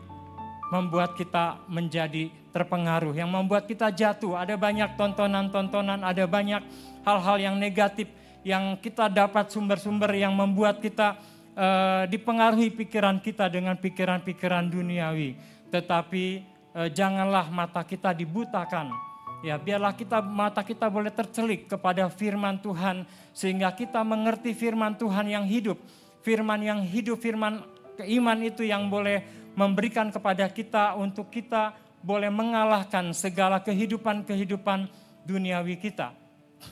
membuat 0.71 1.19
kita 1.19 1.59
menjadi 1.67 2.31
terpengaruh, 2.55 3.11
yang 3.19 3.27
membuat 3.27 3.67
kita 3.67 3.91
jatuh. 3.91 4.39
Ada 4.39 4.55
banyak 4.55 4.95
tontonan-tontonan, 4.95 6.07
ada 6.07 6.23
banyak 6.23 6.63
hal-hal 7.03 7.37
yang 7.43 7.55
negatif 7.59 8.07
yang 8.47 8.79
kita 8.79 9.11
dapat 9.11 9.51
sumber-sumber 9.51 10.15
yang 10.15 10.31
membuat 10.31 10.79
kita 10.79 11.19
uh, 11.51 12.07
dipengaruhi 12.07 12.71
pikiran 12.71 13.19
kita 13.19 13.51
dengan 13.51 13.75
pikiran-pikiran 13.75 14.71
duniawi. 14.71 15.35
Tetapi 15.67 16.55
uh, 16.77 16.89
janganlah 16.93 17.49
mata 17.49 17.81
kita 17.81 18.13
dibutakan. 18.13 18.93
Ya, 19.45 19.57
biarlah 19.57 19.93
kita 19.93 20.21
mata 20.21 20.65
kita 20.65 20.89
boleh 20.89 21.13
tercelik 21.13 21.69
kepada 21.69 22.09
firman 22.09 22.57
Tuhan 22.57 23.05
sehingga 23.33 23.69
kita 23.73 24.01
mengerti 24.01 24.53
firman 24.53 24.97
Tuhan 24.97 25.29
yang 25.29 25.45
hidup. 25.45 25.77
Firman 26.25 26.61
yang 26.61 26.81
hidup, 26.81 27.21
firman 27.21 27.61
keiman 28.01 28.41
itu 28.41 28.65
yang 28.65 28.89
boleh 28.89 29.21
memberikan 29.53 30.09
kepada 30.09 30.49
kita 30.49 30.97
untuk 30.97 31.29
kita 31.29 31.73
boleh 32.01 32.29
mengalahkan 32.33 33.13
segala 33.13 33.61
kehidupan-kehidupan 33.61 34.89
duniawi 35.25 35.77
kita. 35.77 36.13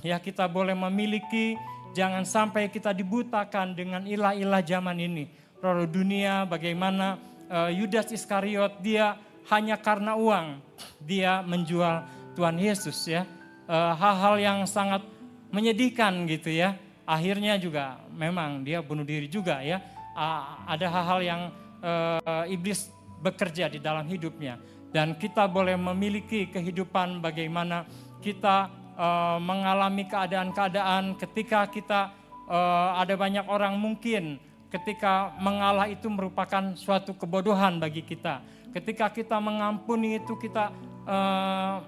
Ya 0.02 0.18
kita 0.18 0.50
boleh 0.50 0.74
memiliki, 0.74 1.54
jangan 1.94 2.26
sampai 2.26 2.74
kita 2.74 2.94
dibutakan 2.98 3.78
dengan 3.78 4.02
ilah-ilah 4.10 4.66
zaman 4.66 4.98
ini. 4.98 5.30
Roh 5.62 5.86
dunia 5.86 6.50
bagaimana 6.50 7.18
uh, 7.50 7.70
Yudas 7.70 8.10
Iskariot 8.10 8.82
dia 8.82 9.18
hanya 9.52 9.78
karena 9.78 10.18
uang 10.18 10.62
dia 11.02 11.46
menjual 11.46 12.06
Tuhan 12.34 12.58
Yesus 12.58 12.98
ya. 13.06 13.24
Eh, 13.66 13.94
hal-hal 13.98 14.36
yang 14.38 14.60
sangat 14.70 15.02
menyedihkan 15.50 16.26
gitu 16.30 16.54
ya. 16.54 16.78
Akhirnya 17.06 17.58
juga 17.62 18.02
memang 18.14 18.66
dia 18.66 18.82
bunuh 18.82 19.06
diri 19.06 19.30
juga 19.30 19.62
ya. 19.62 19.78
Uh, 20.16 20.64
ada 20.64 20.88
hal-hal 20.88 21.20
yang 21.20 21.42
uh, 21.84 22.48
iblis 22.48 22.88
bekerja 23.20 23.68
di 23.68 23.84
dalam 23.84 24.08
hidupnya 24.08 24.56
dan 24.96 25.20
kita 25.20 25.44
boleh 25.52 25.76
memiliki 25.76 26.48
kehidupan 26.48 27.20
bagaimana 27.20 27.84
kita 28.24 28.72
uh, 28.96 29.36
mengalami 29.44 30.08
keadaan-keadaan 30.08 31.20
ketika 31.20 31.68
kita 31.68 32.16
uh, 32.48 32.96
ada 32.96 33.20
banyak 33.20 33.44
orang 33.44 33.76
mungkin 33.76 34.40
ketika 34.70 35.34
mengalah 35.38 35.88
itu 35.88 36.10
merupakan 36.10 36.74
suatu 36.76 37.14
kebodohan 37.16 37.78
bagi 37.78 38.02
kita. 38.02 38.42
Ketika 38.76 39.08
kita 39.08 39.40
mengampuni 39.40 40.20
itu 40.20 40.36
kita 40.36 40.74
uh, 41.08 41.80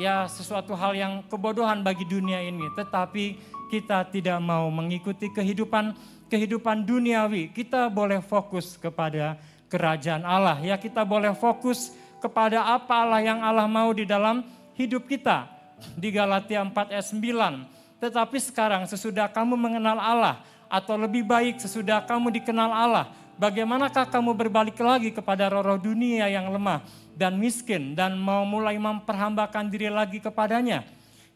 ya 0.00 0.24
sesuatu 0.24 0.72
hal 0.72 0.96
yang 0.96 1.20
kebodohan 1.28 1.84
bagi 1.84 2.08
dunia 2.08 2.40
ini, 2.40 2.72
tetapi 2.72 3.36
kita 3.68 4.08
tidak 4.08 4.38
mau 4.40 4.72
mengikuti 4.72 5.28
kehidupan 5.28 5.92
kehidupan 6.32 6.88
duniawi, 6.88 7.52
kita 7.52 7.92
boleh 7.92 8.24
fokus 8.24 8.80
kepada 8.80 9.36
kerajaan 9.68 10.24
Allah. 10.24 10.56
Ya 10.64 10.80
kita 10.80 11.04
boleh 11.04 11.36
fokus 11.36 11.92
kepada 12.24 12.64
apa 12.64 13.04
Allah 13.04 13.20
yang 13.20 13.44
Allah 13.44 13.68
mau 13.68 13.92
di 13.92 14.08
dalam 14.08 14.40
hidup 14.72 15.04
kita. 15.04 15.44
Di 15.98 16.08
Galatia 16.14 16.62
4 16.62 16.94
ayat 16.94 17.06
9. 17.10 18.00
Tetapi 18.00 18.38
sekarang 18.40 18.88
sesudah 18.88 19.28
kamu 19.28 19.58
mengenal 19.58 19.98
Allah 19.98 20.40
atau 20.72 20.96
lebih 20.96 21.20
baik 21.20 21.60
sesudah 21.60 22.00
kamu 22.08 22.32
dikenal 22.40 22.72
Allah, 22.72 23.12
bagaimanakah 23.36 24.08
kamu 24.08 24.32
berbalik 24.32 24.80
lagi 24.80 25.12
kepada 25.12 25.52
roh-roh 25.52 25.76
dunia 25.76 26.32
yang 26.32 26.48
lemah 26.48 26.80
dan 27.12 27.36
miskin 27.36 27.92
dan 27.92 28.16
mau 28.16 28.48
mulai 28.48 28.80
memperhambakan 28.80 29.68
diri 29.68 29.92
lagi 29.92 30.16
kepadanya? 30.16 30.80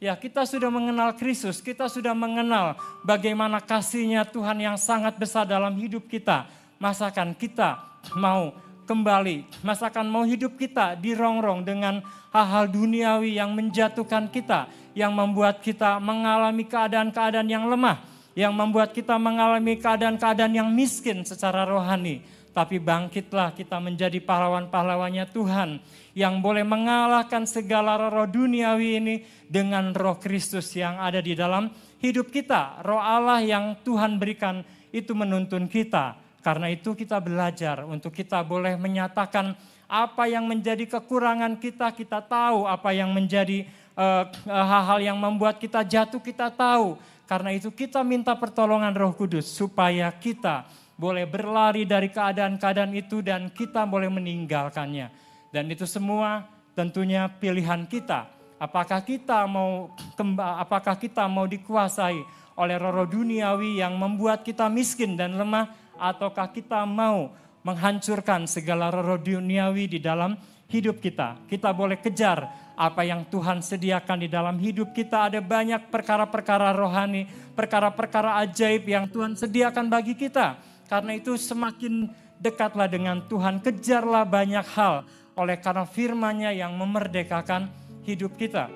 Ya 0.00 0.16
kita 0.16 0.48
sudah 0.48 0.72
mengenal 0.72 1.12
Kristus, 1.16 1.60
kita 1.60 1.88
sudah 1.92 2.16
mengenal 2.16 2.80
bagaimana 3.04 3.60
kasihnya 3.60 4.24
Tuhan 4.24 4.56
yang 4.56 4.80
sangat 4.80 5.20
besar 5.20 5.44
dalam 5.44 5.76
hidup 5.76 6.08
kita. 6.08 6.48
Masakan 6.80 7.32
kita 7.36 7.80
mau 8.16 8.52
kembali, 8.84 9.48
masakan 9.64 10.08
mau 10.08 10.24
hidup 10.24 10.56
kita 10.60 10.96
dirongrong 10.96 11.64
dengan 11.64 12.04
hal-hal 12.28 12.68
duniawi 12.68 13.40
yang 13.40 13.56
menjatuhkan 13.56 14.28
kita, 14.28 14.68
yang 14.92 15.16
membuat 15.16 15.64
kita 15.64 15.96
mengalami 15.96 16.68
keadaan-keadaan 16.68 17.48
yang 17.48 17.64
lemah, 17.64 18.15
yang 18.36 18.52
membuat 18.52 18.92
kita 18.92 19.16
mengalami 19.16 19.80
keadaan-keadaan 19.80 20.52
yang 20.52 20.68
miskin 20.68 21.24
secara 21.24 21.64
rohani 21.64 22.36
tapi 22.56 22.80
bangkitlah 22.80 23.52
kita 23.52 23.76
menjadi 23.76 24.16
pahlawan-pahlawannya 24.24 25.28
Tuhan 25.28 25.76
yang 26.16 26.40
boleh 26.40 26.64
mengalahkan 26.64 27.44
segala 27.44 28.00
roh 28.08 28.24
duniawi 28.24 28.88
ini 28.96 29.14
dengan 29.44 29.92
roh 29.92 30.16
Kristus 30.16 30.72
yang 30.72 30.96
ada 30.96 31.20
di 31.20 31.36
dalam 31.36 31.68
hidup 32.00 32.32
kita. 32.32 32.80
Roh 32.80 32.96
Allah 32.96 33.44
yang 33.44 33.76
Tuhan 33.84 34.16
berikan 34.16 34.64
itu 34.88 35.12
menuntun 35.12 35.68
kita. 35.68 36.16
Karena 36.40 36.72
itu 36.72 36.96
kita 36.96 37.20
belajar 37.20 37.84
untuk 37.84 38.16
kita 38.16 38.40
boleh 38.40 38.80
menyatakan 38.80 39.52
apa 39.84 40.24
yang 40.24 40.48
menjadi 40.48 40.88
kekurangan 40.96 41.60
kita, 41.60 41.92
kita 41.92 42.24
tahu 42.24 42.64
apa 42.64 42.88
yang 42.96 43.12
menjadi 43.12 43.68
eh, 44.00 44.24
hal-hal 44.48 44.98
uh, 44.98 45.04
uh, 45.04 45.08
yang 45.12 45.18
membuat 45.20 45.60
kita 45.60 45.84
jatuh, 45.84 46.24
kita 46.24 46.48
tahu. 46.48 46.96
Karena 47.26 47.50
itu 47.50 47.74
kita 47.74 48.06
minta 48.06 48.38
pertolongan 48.38 48.94
Roh 48.94 49.12
Kudus 49.12 49.50
supaya 49.50 50.08
kita 50.14 50.66
boleh 50.96 51.28
berlari 51.28 51.84
dari 51.84 52.08
keadaan-keadaan 52.08 52.94
itu 52.96 53.20
dan 53.20 53.52
kita 53.52 53.84
boleh 53.84 54.08
meninggalkannya. 54.08 55.12
Dan 55.50 55.68
itu 55.68 55.84
semua 55.84 56.46
tentunya 56.72 57.28
pilihan 57.28 57.84
kita. 57.84 58.30
Apakah 58.56 59.04
kita 59.04 59.44
mau 59.44 59.92
apakah 60.40 60.96
kita 60.96 61.28
mau 61.28 61.44
dikuasai 61.44 62.24
oleh 62.56 62.76
roh 62.80 63.04
duniawi 63.04 63.84
yang 63.84 64.00
membuat 64.00 64.40
kita 64.40 64.64
miskin 64.72 65.12
dan 65.12 65.36
lemah 65.36 65.68
ataukah 66.00 66.48
kita 66.48 66.88
mau 66.88 67.36
menghancurkan 67.60 68.48
segala 68.48 68.88
roh 68.88 69.20
duniawi 69.20 69.92
di 69.92 69.98
dalam 70.00 70.32
hidup 70.72 71.04
kita. 71.04 71.36
Kita 71.44 71.76
boleh 71.76 72.00
kejar 72.00 72.65
apa 72.76 73.02
yang 73.02 73.24
Tuhan 73.32 73.64
sediakan 73.64 74.22
di 74.22 74.28
dalam 74.28 74.60
hidup 74.60 74.92
kita. 74.92 75.32
Ada 75.32 75.40
banyak 75.40 75.88
perkara-perkara 75.88 76.76
rohani, 76.76 77.24
perkara-perkara 77.56 78.38
ajaib 78.44 78.84
yang 78.84 79.08
Tuhan 79.08 79.34
sediakan 79.34 79.88
bagi 79.88 80.12
kita 80.12 80.76
karena 80.86 81.18
itu 81.18 81.34
semakin 81.34 82.06
dekatlah 82.38 82.86
dengan 82.86 83.18
Tuhan, 83.26 83.58
kejarlah 83.58 84.22
banyak 84.22 84.66
hal 84.78 85.02
oleh 85.34 85.58
karena 85.58 85.84
firman-Nya 85.84 86.54
yang 86.54 86.72
memerdekakan 86.78 87.68
hidup 88.06 88.38
kita. 88.38 88.70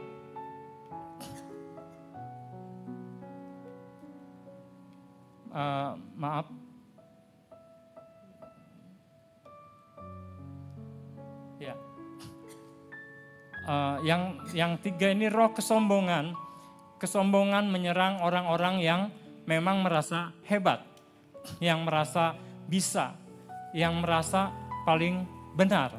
Uh, 5.51 5.99
maaf. 6.15 6.47
Uh, 13.61 14.01
yang 14.03 14.41
yang 14.57 14.81
tiga 14.81 15.13
ini 15.13 15.29
roh 15.29 15.53
kesombongan. 15.53 16.33
Kesombongan 17.01 17.69
menyerang 17.69 18.21
orang-orang 18.21 18.81
yang 18.81 19.01
memang 19.49 19.81
merasa 19.85 20.37
hebat 20.45 20.91
yang 21.59 21.85
merasa 21.85 22.37
bisa, 22.69 23.17
yang 23.73 24.01
merasa 24.05 24.53
paling 24.85 25.25
benar. 25.57 25.97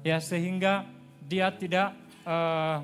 Ya 0.00 0.16
sehingga 0.18 0.88
dia 1.20 1.52
tidak 1.52 1.92
uh, 2.24 2.80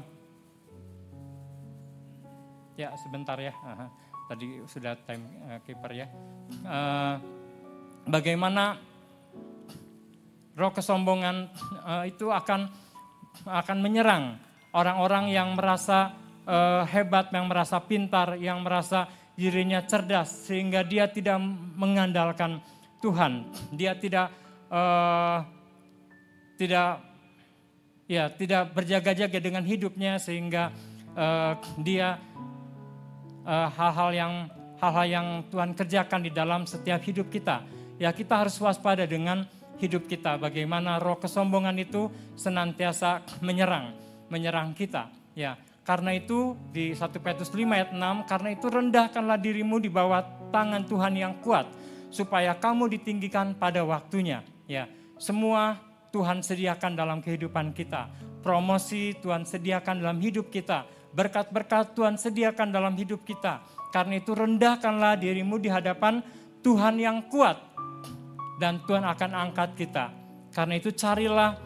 ya 2.77 2.93
sebentar 3.01 3.41
ya. 3.41 3.57
Aha, 3.57 3.87
tadi 4.29 4.61
sudah 4.69 4.95
time 5.09 5.25
uh, 5.49 5.59
keeper 5.65 5.91
ya. 5.97 6.07
Uh, 6.63 7.17
bagaimana 8.05 8.77
roh 10.57 10.73
kesombongan 10.73 11.49
uh, 11.85 12.05
itu 12.05 12.29
akan 12.29 12.69
akan 13.45 13.79
menyerang 13.85 14.41
orang-orang 14.73 15.33
yang 15.33 15.53
merasa 15.53 16.17
uh, 16.47 16.85
hebat, 16.89 17.29
yang 17.33 17.49
merasa 17.49 17.77
pintar, 17.83 18.37
yang 18.41 18.65
merasa 18.65 19.11
dirinya 19.37 19.85
cerdas 19.85 20.49
sehingga 20.49 20.81
dia 20.81 21.09
tidak 21.13 21.37
mengandalkan 21.77 22.61
Tuhan. 23.05 23.53
Dia 23.77 23.93
tidak 23.97 24.33
uh, 24.73 25.45
tidak 26.57 27.05
ya 28.09 28.33
tidak 28.33 28.73
berjaga-jaga 28.73 29.39
dengan 29.43 29.65
hidupnya 29.67 30.17
sehingga 30.17 30.73
uh, 31.13 31.59
dia 31.81 32.17
hal-hal 33.47 34.11
uh, 34.11 34.17
yang 34.17 34.33
hal-hal 34.81 35.07
yang 35.09 35.27
Tuhan 35.49 35.71
kerjakan 35.73 36.21
di 36.25 36.31
dalam 36.33 36.65
setiap 36.65 37.01
hidup 37.05 37.29
kita. 37.33 37.65
Ya 37.97 38.13
kita 38.13 38.45
harus 38.45 38.57
waspada 38.61 39.09
dengan 39.09 39.49
hidup 39.81 40.09
kita. 40.09 40.41
Bagaimana 40.41 40.97
roh 41.01 41.21
kesombongan 41.21 41.77
itu 41.81 42.09
senantiasa 42.37 43.25
menyerang, 43.45 43.93
menyerang 44.33 44.73
kita. 44.73 45.13
Ya, 45.37 45.61
karena 45.85 46.17
itu 46.17 46.57
di 46.73 46.97
1 46.97 47.23
Petrus 47.23 47.53
5 47.53 47.63
ayat 47.71 47.91
6, 47.93 48.27
karena 48.27 48.49
itu 48.57 48.67
rendahkanlah 48.67 49.39
dirimu 49.39 49.79
di 49.79 49.93
bawah 49.93 50.25
tangan 50.51 50.83
Tuhan 50.89 51.15
yang 51.15 51.35
kuat 51.45 51.69
supaya 52.09 52.57
kamu 52.57 52.89
ditinggikan 52.99 53.55
pada 53.55 53.85
waktunya. 53.85 54.41
Ya, 54.67 54.89
semua 55.21 55.79
Tuhan 56.11 56.41
sediakan 56.41 56.97
dalam 56.97 57.21
kehidupan 57.21 57.77
kita. 57.77 58.09
Promosi 58.41 59.13
Tuhan 59.21 59.45
sediakan 59.45 60.01
dalam 60.01 60.19
hidup 60.23 60.49
kita. 60.49 60.89
Berkat-berkat 61.13 61.93
Tuhan 61.93 62.17
sediakan 62.17 62.73
dalam 62.73 62.97
hidup 62.97 63.25
kita. 63.29 63.61
Karena 63.93 64.17
itu 64.17 64.33
rendahkanlah 64.33 65.21
dirimu 65.21 65.61
di 65.61 65.69
hadapan 65.69 66.25
Tuhan 66.65 66.97
yang 66.97 67.29
kuat. 67.29 67.76
Dan 68.57 68.81
Tuhan 68.89 69.05
akan 69.05 69.31
angkat 69.37 69.77
kita. 69.77 70.13
Karena 70.53 70.75
itu 70.81 70.89
carilah 70.97 71.57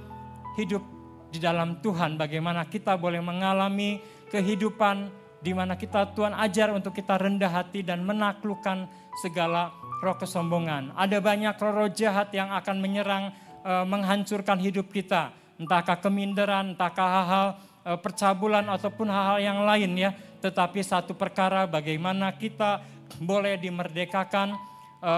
hidup 0.59 0.83
di 1.31 1.38
dalam 1.38 1.79
Tuhan. 1.79 2.18
Bagaimana 2.18 2.66
kita 2.66 2.98
boleh 2.98 3.22
mengalami 3.22 4.03
kehidupan 4.31 5.11
di 5.40 5.57
mana 5.57 5.79
kita 5.79 6.12
Tuhan 6.12 6.37
ajar 6.37 6.74
untuk 6.74 6.92
kita 6.92 7.16
rendah 7.16 7.48
hati 7.48 7.81
dan 7.81 8.05
menaklukkan 8.05 8.85
segala 9.24 9.72
roh 10.05 10.16
kesombongan. 10.16 10.92
Ada 10.96 11.18
banyak 11.22 11.57
roh, 11.57 11.72
-roh 11.72 11.90
jahat 11.90 12.33
yang 12.37 12.53
akan 12.53 12.76
menyerang, 12.81 13.33
e, 13.64 13.72
menghancurkan 13.88 14.61
hidup 14.61 14.92
kita. 14.92 15.33
Entahkah 15.57 16.00
keminderan, 16.00 16.76
entahkah 16.76 17.09
hal-hal 17.09 17.48
e, 17.85 17.90
percabulan 18.00 18.68
ataupun 18.68 19.09
hal-hal 19.09 19.38
yang 19.40 19.59
lain 19.64 19.90
ya. 19.96 20.11
Tetapi 20.40 20.81
satu 20.85 21.16
perkara 21.16 21.64
bagaimana 21.68 22.37
kita 22.37 22.85
boleh 23.20 23.57
dimerdekakan 23.61 24.57
e, 25.00 25.14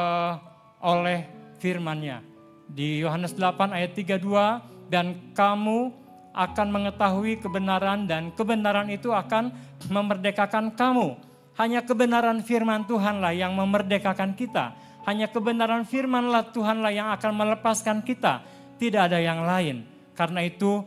oleh 0.83 1.42
firman-Nya. 1.63 2.27
Di 2.67 2.99
Yohanes 2.99 3.39
8 3.39 3.71
ayat 3.71 3.95
32, 3.95 4.91
dan 4.91 5.33
kamu 5.33 5.95
akan 6.33 6.69
mengetahui 6.69 7.41
kebenaran 7.41 8.05
dan 8.05 8.33
kebenaran 8.37 8.89
itu 8.91 9.15
akan 9.15 9.55
memerdekakan 9.87 10.75
kamu. 10.75 11.17
Hanya 11.57 11.85
kebenaran 11.85 12.41
firman 12.41 12.89
Tuhanlah 12.89 13.37
yang 13.37 13.55
memerdekakan 13.55 14.35
kita. 14.35 14.75
Hanya 15.05 15.29
kebenaran 15.29 15.85
firmanlah 15.85 16.53
Tuhanlah 16.53 16.93
yang 16.93 17.09
akan 17.13 17.33
melepaskan 17.37 18.01
kita. 18.01 18.41
Tidak 18.81 19.13
ada 19.13 19.21
yang 19.21 19.45
lain. 19.45 19.85
Karena 20.17 20.45
itu 20.45 20.81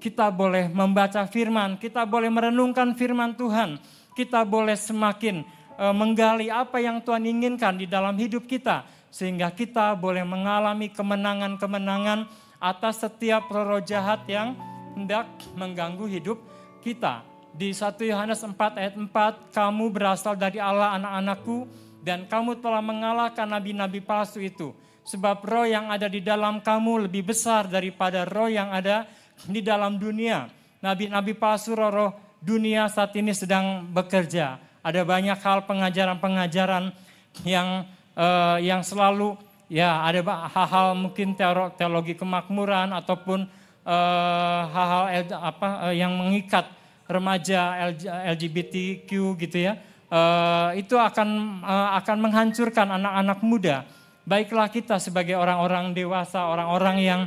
kita 0.00 0.32
boleh 0.32 0.70
membaca 0.70 1.26
firman, 1.28 1.76
kita 1.76 2.08
boleh 2.08 2.32
merenungkan 2.32 2.96
firman 2.96 3.36
Tuhan. 3.36 3.76
Kita 4.16 4.46
boleh 4.48 4.78
semakin 4.78 5.44
e, 5.76 5.84
menggali 5.92 6.48
apa 6.48 6.80
yang 6.80 7.02
Tuhan 7.04 7.26
inginkan 7.28 7.76
di 7.76 7.84
dalam 7.84 8.16
hidup 8.16 8.48
kita. 8.48 8.86
Sehingga 9.08 9.48
kita 9.52 9.96
boleh 9.96 10.22
mengalami 10.24 10.92
kemenangan-kemenangan 10.92 12.28
atas 12.58 13.06
setiap 13.06 13.48
roh 13.48 13.80
jahat 13.80 14.26
yang 14.28 14.58
hendak 14.98 15.26
mengganggu 15.54 16.06
hidup 16.10 16.38
kita. 16.82 17.22
Di 17.54 17.74
1 17.74 17.98
Yohanes 18.06 18.38
4 18.42 18.54
ayat 18.54 18.94
4, 18.94 19.54
kamu 19.54 19.84
berasal 19.90 20.34
dari 20.38 20.62
Allah 20.62 20.94
anak-anakku 20.98 21.66
dan 22.02 22.26
kamu 22.30 22.62
telah 22.62 22.82
mengalahkan 22.84 23.48
nabi-nabi 23.48 23.98
palsu 23.98 24.42
itu. 24.42 24.70
Sebab 25.08 25.40
roh 25.48 25.64
yang 25.64 25.88
ada 25.88 26.06
di 26.06 26.20
dalam 26.20 26.60
kamu 26.60 27.08
lebih 27.08 27.32
besar 27.32 27.64
daripada 27.64 28.28
roh 28.28 28.46
yang 28.46 28.68
ada 28.70 29.08
di 29.48 29.64
dalam 29.64 29.96
dunia. 29.96 30.52
Nabi-nabi 30.84 31.32
palsu 31.34 31.72
roh-roh 31.74 32.12
dunia 32.38 32.86
saat 32.86 33.16
ini 33.18 33.34
sedang 33.34 33.88
bekerja. 33.90 34.60
Ada 34.84 35.02
banyak 35.02 35.38
hal 35.42 35.66
pengajaran-pengajaran 35.66 36.94
yang 37.42 37.88
uh, 38.18 38.58
yang 38.58 38.82
selalu 38.82 39.38
ya 39.70 40.02
ada 40.02 40.20
hal-hal 40.50 40.98
mungkin 40.98 41.38
teologi 41.78 42.18
kemakmuran 42.18 42.90
ataupun 42.90 43.46
Eh, 43.88 44.62
hal-hal 44.68 45.04
uh, 45.32 45.40
apa 45.48 45.68
uh, 45.88 45.94
yang 45.96 46.12
mengikat 46.12 46.68
remaja 47.08 47.88
LGBTQ 48.36 49.08
gitu 49.40 49.56
ya, 49.64 49.80
uh, 50.12 50.76
itu 50.76 50.92
akan 50.92 51.64
uh, 51.64 51.96
akan 51.96 52.16
menghancurkan 52.20 52.84
anak-anak 52.84 53.40
muda. 53.40 53.88
Baiklah 54.28 54.68
kita 54.68 55.00
sebagai 55.00 55.40
orang-orang 55.40 55.96
dewasa, 55.96 56.52
orang-orang 56.52 56.96
yang 57.00 57.20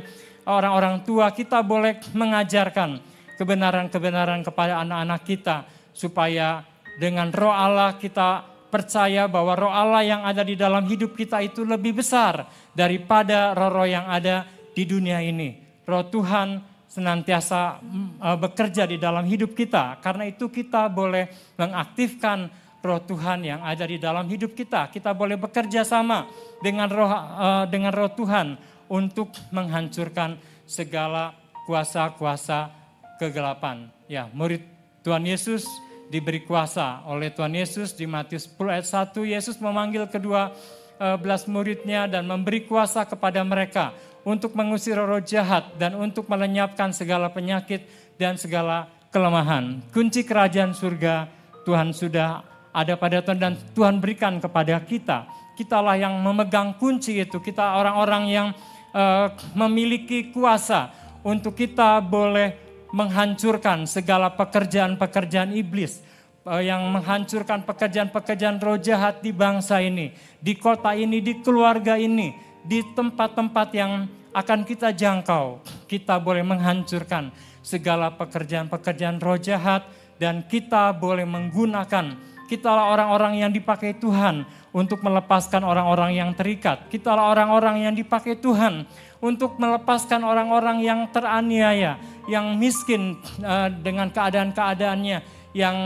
orang-orang 0.46 1.02
tua, 1.02 1.34
kita 1.34 1.66
boleh 1.66 1.98
mengajarkan 2.14 3.02
kebenaran-kebenaran 3.42 4.46
kepada 4.46 4.86
anak-anak 4.86 5.20
kita 5.26 5.66
supaya 5.90 6.62
dengan 6.94 7.34
roh 7.34 7.50
Allah 7.50 7.98
kita 7.98 8.51
percaya 8.72 9.28
bahwa 9.28 9.52
roh 9.52 9.68
Allah 9.68 10.00
yang 10.00 10.22
ada 10.24 10.40
di 10.40 10.56
dalam 10.56 10.88
hidup 10.88 11.12
kita 11.12 11.44
itu 11.44 11.60
lebih 11.68 12.00
besar 12.00 12.48
daripada 12.72 13.52
roh-roh 13.52 13.84
yang 13.84 14.08
ada 14.08 14.48
di 14.72 14.88
dunia 14.88 15.20
ini 15.20 15.62
roh 15.86 16.06
Tuhan 16.08 16.62
senantiasa 16.92 17.80
mm, 17.80 18.10
eh, 18.20 18.38
bekerja 18.38 18.84
di 18.84 19.00
dalam 19.00 19.24
hidup 19.24 19.56
kita. 19.56 19.98
Karena 20.04 20.28
itu 20.28 20.52
kita 20.52 20.92
boleh 20.92 21.56
mengaktifkan 21.56 22.52
roh 22.82 23.00
Tuhan 23.00 23.46
yang 23.46 23.60
ada 23.64 23.88
di 23.88 23.96
dalam 23.96 24.28
hidup 24.28 24.52
kita. 24.52 24.92
Kita 24.92 25.16
boleh 25.16 25.40
bekerja 25.40 25.82
sama 25.88 26.28
dengan 26.60 26.88
roh 26.92 27.10
eh, 27.12 27.64
dengan 27.72 27.92
roh 27.96 28.12
Tuhan 28.12 28.60
untuk 28.92 29.32
menghancurkan 29.50 30.36
segala 30.68 31.32
kuasa-kuasa 31.64 32.68
kegelapan. 33.16 33.88
Ya, 34.04 34.28
murid 34.36 34.60
Tuhan 35.00 35.24
Yesus 35.24 35.64
diberi 36.12 36.44
kuasa 36.44 37.00
oleh 37.08 37.32
Tuhan 37.32 37.56
Yesus 37.56 37.96
di 37.96 38.04
Matius 38.04 38.44
10 38.44 38.68
ayat 38.68 38.86
1 39.16 39.16
Yesus 39.24 39.56
memanggil 39.56 40.04
kedua 40.12 40.52
eh, 41.00 41.16
belas 41.16 41.48
muridnya 41.48 42.04
dan 42.04 42.28
memberi 42.28 42.68
kuasa 42.68 43.08
kepada 43.08 43.40
mereka 43.40 43.96
untuk 44.28 44.52
mengusir 44.52 45.00
roh 45.00 45.24
jahat 45.24 45.72
dan 45.80 45.96
untuk 45.96 46.28
melenyapkan 46.28 46.92
segala 46.92 47.32
penyakit 47.32 47.88
dan 48.20 48.36
segala 48.36 48.92
kelemahan. 49.08 49.80
Kunci 49.88 50.22
kerajaan 50.22 50.76
surga 50.76 51.26
Tuhan 51.64 51.96
sudah 51.96 52.44
ada 52.72 52.94
pada 52.96 53.24
Tuhan 53.24 53.38
dan 53.40 53.54
Tuhan 53.72 53.98
berikan 53.98 54.36
kepada 54.38 54.78
kita. 54.84 55.26
Kitalah 55.56 55.98
yang 55.98 56.16
memegang 56.22 56.76
kunci 56.80 57.20
itu. 57.20 57.36
Kita 57.42 57.76
orang-orang 57.76 58.24
yang 58.30 58.48
uh, 58.96 59.28
memiliki 59.52 60.32
kuasa 60.32 60.88
untuk 61.20 61.52
kita 61.52 62.00
boleh 62.00 62.71
menghancurkan 62.92 63.88
segala 63.88 64.32
pekerjaan-pekerjaan 64.36 65.56
iblis 65.56 66.04
uh, 66.44 66.60
yang 66.60 66.84
menghancurkan 66.92 67.64
pekerjaan-pekerjaan 67.64 68.60
roh 68.60 68.76
jahat 68.76 69.24
di 69.24 69.32
bangsa 69.32 69.80
ini, 69.80 70.12
di 70.38 70.54
kota 70.60 70.92
ini, 70.92 71.24
di 71.24 71.40
keluarga 71.40 71.96
ini, 71.96 72.36
di 72.62 72.84
tempat-tempat 72.92 73.68
yang 73.72 74.06
akan 74.32 74.60
kita 74.64 74.92
jangkau. 74.92 75.64
Kita 75.88 76.20
boleh 76.20 76.44
menghancurkan 76.44 77.32
segala 77.64 78.12
pekerjaan-pekerjaan 78.12 79.18
roh 79.18 79.40
jahat 79.40 79.88
dan 80.20 80.44
kita 80.44 80.92
boleh 80.92 81.24
menggunakan 81.24 82.16
kitalah 82.46 82.92
orang-orang 82.92 83.40
yang 83.40 83.50
dipakai 83.50 83.96
Tuhan 83.96 84.44
untuk 84.72 85.04
melepaskan 85.04 85.62
orang-orang 85.62 86.16
yang 86.16 86.32
terikat. 86.32 86.88
Kitalah 86.88 87.28
orang-orang 87.28 87.84
yang 87.88 87.94
dipakai 87.94 88.40
Tuhan 88.40 88.88
untuk 89.20 89.60
melepaskan 89.60 90.24
orang-orang 90.24 90.82
yang 90.82 91.06
teraniaya, 91.12 92.00
yang 92.26 92.56
miskin 92.56 93.20
uh, 93.44 93.68
dengan 93.68 94.08
keadaan-keadaannya 94.10 95.44
yang 95.52 95.76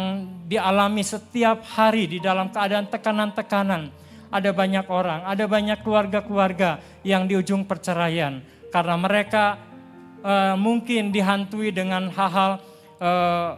dialami 0.46 1.02
setiap 1.02 1.66
hari 1.66 2.06
di 2.06 2.18
dalam 2.22 2.54
keadaan 2.54 2.86
tekanan-tekanan 2.86 3.90
ada 4.30 4.50
banyak 4.50 4.86
orang, 4.90 5.26
ada 5.26 5.44
banyak 5.46 5.82
keluarga-keluarga 5.82 6.82
yang 7.06 7.26
di 7.26 7.38
ujung 7.38 7.66
perceraian 7.66 8.42
karena 8.70 8.94
mereka 8.98 9.58
uh, 10.22 10.54
mungkin 10.58 11.14
dihantui 11.14 11.70
dengan 11.70 12.10
hal-hal 12.10 12.58
uh, 12.98 13.50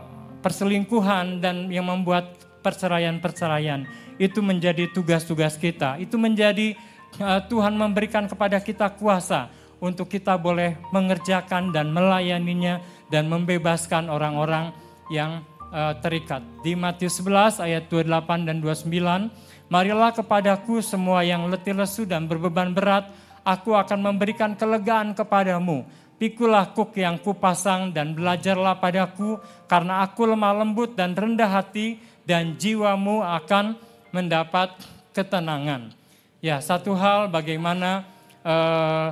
perselingkuhan 0.45 1.41
dan 1.43 1.67
yang 1.73 1.89
membuat 1.89 2.37
perceraian-perceraian. 2.61 3.89
Itu 4.19 4.43
menjadi 4.43 4.91
tugas-tugas 4.91 5.55
kita. 5.57 5.97
Itu 6.03 6.19
menjadi 6.19 6.75
uh, 7.23 7.41
Tuhan 7.47 7.79
memberikan 7.79 8.27
kepada 8.27 8.59
kita 8.59 8.93
kuasa 8.99 9.49
untuk 9.79 10.11
kita 10.11 10.35
boleh 10.35 10.75
mengerjakan 10.91 11.71
dan 11.71 11.95
melayaninya 11.95 12.83
dan 13.09 13.31
membebaskan 13.31 14.11
orang-orang 14.11 14.75
yang 15.09 15.41
uh, 15.71 15.95
terikat. 16.03 16.43
Di 16.67 16.75
Matius 16.75 17.23
11 17.23 17.63
ayat 17.63 17.87
28 17.87 18.49
dan 18.51 18.59
29 18.59 19.49
Marilah 19.69 20.17
kepadaku 20.17 20.81
semua 20.81 21.21
yang 21.21 21.45
letih 21.53 21.77
lesu 21.77 22.09
dan 22.09 22.25
berbeban 22.25 22.73
berat, 22.73 23.13
aku 23.45 23.77
akan 23.77 24.01
memberikan 24.01 24.57
kelegaan 24.57 25.13
kepadamu. 25.13 25.85
Pikulah 26.17 26.73
kuk 26.73 26.97
yang 26.97 27.21
kupasang 27.21 27.93
dan 27.93 28.17
belajarlah 28.17 28.81
padaku, 28.81 29.37
karena 29.69 30.01
aku 30.09 30.25
lemah 30.25 30.65
lembut 30.65 30.97
dan 30.97 31.13
rendah 31.13 31.53
hati, 31.53 32.01
dan 32.25 32.57
jiwamu 32.57 33.21
akan 33.21 33.77
mendapat 34.15 34.73
ketenangan. 35.13 35.93
Ya, 36.39 36.63
satu 36.63 36.95
hal 36.95 37.27
bagaimana 37.29 38.07
eh, 38.47 39.09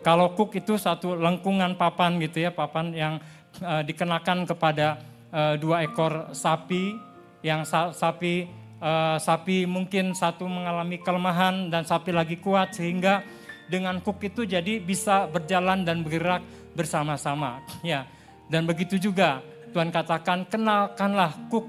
kalau 0.00 0.32
kuk 0.32 0.56
itu 0.56 0.78
satu 0.78 1.18
lengkungan 1.18 1.76
papan 1.76 2.16
gitu 2.22 2.46
ya, 2.46 2.50
papan 2.54 2.94
yang 2.96 3.14
eh, 3.60 3.82
dikenakan 3.84 4.48
kepada 4.48 5.00
eh, 5.34 5.54
dua 5.60 5.84
ekor 5.84 6.32
sapi 6.32 6.96
yang 7.44 7.62
sapi 7.68 8.48
uh, 8.80 9.16
sapi 9.20 9.64
mungkin 9.64 10.12
satu 10.12 10.44
mengalami 10.48 11.00
kelemahan 11.00 11.68
dan 11.72 11.84
sapi 11.84 12.12
lagi 12.12 12.36
kuat 12.40 12.74
sehingga 12.76 13.22
dengan 13.66 13.98
kuk 13.98 14.22
itu 14.22 14.46
jadi 14.46 14.78
bisa 14.78 15.26
berjalan 15.26 15.82
dan 15.82 16.02
bergerak 16.06 16.42
bersama-sama 16.76 17.62
ya 17.82 18.06
dan 18.46 18.66
begitu 18.68 19.00
juga 19.00 19.42
Tuhan 19.74 19.90
katakan 19.90 20.46
kenalkanlah 20.46 21.34
kuk 21.52 21.66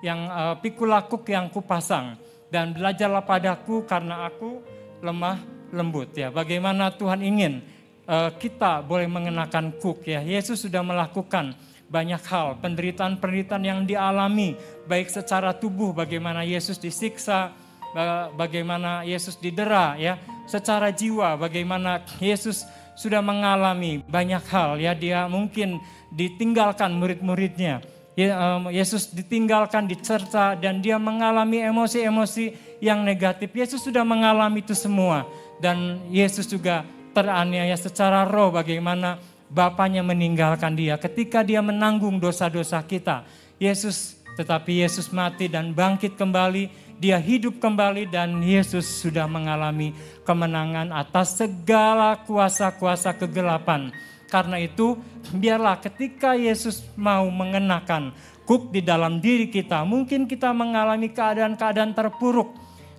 yang 0.00 0.28
uh, 0.28 0.54
pikulah 0.58 1.04
kuk 1.06 1.28
yang 1.28 1.48
kupasang. 1.48 2.16
Dan 2.50 2.74
belajarlah 2.74 3.22
padaku 3.22 3.86
karena 3.86 4.26
aku 4.26 4.58
lemah 5.00 5.38
lembut 5.70 6.10
ya. 6.18 6.34
Bagaimana 6.34 6.90
Tuhan 6.90 7.22
ingin 7.22 7.62
uh, 8.10 8.34
kita 8.34 8.82
boleh 8.82 9.06
mengenakan 9.06 9.70
kuk 9.78 10.02
ya. 10.02 10.18
Yesus 10.18 10.66
sudah 10.66 10.82
melakukan 10.82 11.54
banyak 11.90 12.22
hal, 12.26 12.54
penderitaan-penderitaan 12.62 13.64
yang 13.66 13.80
dialami, 13.82 14.54
baik 14.86 15.10
secara 15.10 15.50
tubuh 15.50 15.90
bagaimana 15.90 16.46
Yesus 16.46 16.78
disiksa, 16.78 17.50
bagaimana 18.38 19.02
Yesus 19.02 19.34
didera 19.34 19.98
ya, 19.98 20.14
secara 20.46 20.94
jiwa 20.94 21.34
bagaimana 21.34 21.98
Yesus 22.22 22.62
sudah 22.94 23.18
mengalami 23.18 24.06
banyak 24.06 24.44
hal 24.46 24.78
ya. 24.78 24.94
Dia 24.94 25.26
mungkin 25.26 25.82
ditinggalkan 26.14 26.94
murid-muridnya. 26.94 27.82
ya, 27.82 27.99
Yesus 28.74 29.08
ditinggalkan 29.14 29.86
dicerca 29.86 30.58
dan 30.58 30.82
dia 30.84 30.98
mengalami 30.98 31.62
emosi-emosi 31.62 32.76
yang 32.82 33.06
negatif 33.06 33.54
Yesus 33.54 33.80
sudah 33.86 34.02
mengalami 34.02 34.60
itu 34.60 34.74
semua 34.74 35.24
dan 35.62 36.02
Yesus 36.10 36.44
juga 36.50 36.82
teraniaya 37.14 37.76
secara 37.78 38.26
roh 38.26 38.50
bagaimana 38.52 39.16
Bapaknya 39.50 40.06
meninggalkan 40.06 40.78
dia 40.78 40.94
ketika 40.94 41.42
dia 41.42 41.58
menanggung 41.58 42.22
dosa-dosa 42.22 42.78
kita. 42.86 43.26
Yesus 43.58 44.14
tetapi 44.38 44.86
Yesus 44.86 45.10
mati 45.10 45.50
dan 45.50 45.74
bangkit 45.74 46.14
kembali, 46.14 46.89
dia 47.00 47.16
hidup 47.16 47.56
kembali 47.56 48.12
dan 48.12 48.44
Yesus 48.44 48.84
sudah 48.84 49.24
mengalami 49.24 49.96
kemenangan 50.28 50.92
atas 50.92 51.40
segala 51.40 52.20
kuasa-kuasa 52.28 53.16
kegelapan. 53.16 53.88
Karena 54.28 54.60
itu, 54.60 55.00
biarlah 55.32 55.80
ketika 55.80 56.36
Yesus 56.36 56.84
mau 57.00 57.24
mengenakan 57.32 58.12
kuk 58.44 58.68
di 58.68 58.84
dalam 58.84 59.16
diri 59.16 59.48
kita, 59.48 59.80
mungkin 59.88 60.28
kita 60.28 60.52
mengalami 60.52 61.08
keadaan-keadaan 61.08 61.96
terpuruk 61.96 62.52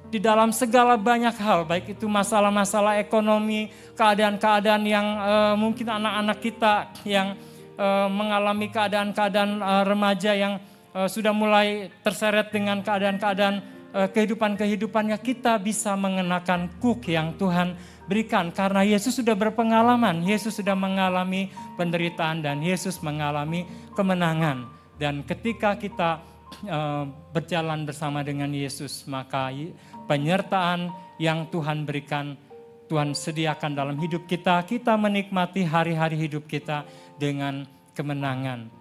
di 0.09 0.17
dalam 0.19 0.49
segala 0.51 0.97
banyak 0.99 1.37
hal, 1.39 1.63
baik 1.63 1.95
itu 1.95 2.09
masalah-masalah 2.09 2.99
ekonomi, 2.99 3.71
keadaan-keadaan 3.95 4.83
yang 4.83 5.07
uh, 5.21 5.53
mungkin 5.55 5.87
anak-anak 5.87 6.37
kita 6.43 6.73
yang 7.07 7.37
uh, 7.79 8.11
mengalami 8.11 8.67
keadaan-keadaan 8.67 9.61
uh, 9.61 9.83
remaja 9.85 10.33
yang 10.33 10.55
sudah 10.91 11.31
mulai 11.31 11.87
terseret 12.03 12.51
dengan 12.51 12.83
keadaan-keadaan 12.83 13.80
kehidupan-kehidupannya, 13.91 15.19
kita 15.19 15.59
bisa 15.59 15.95
mengenakan 15.99 16.71
kuk 16.79 17.07
yang 17.11 17.35
Tuhan 17.35 17.75
berikan 18.07 18.51
karena 18.51 18.83
Yesus 18.83 19.19
sudah 19.19 19.35
berpengalaman, 19.35 20.23
Yesus 20.23 20.59
sudah 20.59 20.75
mengalami 20.75 21.51
penderitaan 21.75 22.43
dan 22.43 22.63
Yesus 22.63 22.99
mengalami 23.03 23.67
kemenangan. 23.95 24.67
Dan 24.95 25.23
ketika 25.23 25.75
kita 25.75 26.19
uh, 26.67 27.07
berjalan 27.31 27.87
bersama 27.87 28.23
dengan 28.23 28.51
Yesus, 28.51 29.07
maka 29.07 29.51
penyertaan 30.07 30.91
yang 31.19 31.47
Tuhan 31.51 31.87
berikan, 31.87 32.35
Tuhan 32.91 33.15
sediakan 33.15 33.71
dalam 33.75 33.97
hidup 33.99 34.27
kita, 34.27 34.63
kita 34.67 34.99
menikmati 34.99 35.63
hari-hari 35.63 36.19
hidup 36.19 36.47
kita 36.47 36.83
dengan 37.15 37.63
kemenangan. 37.95 38.80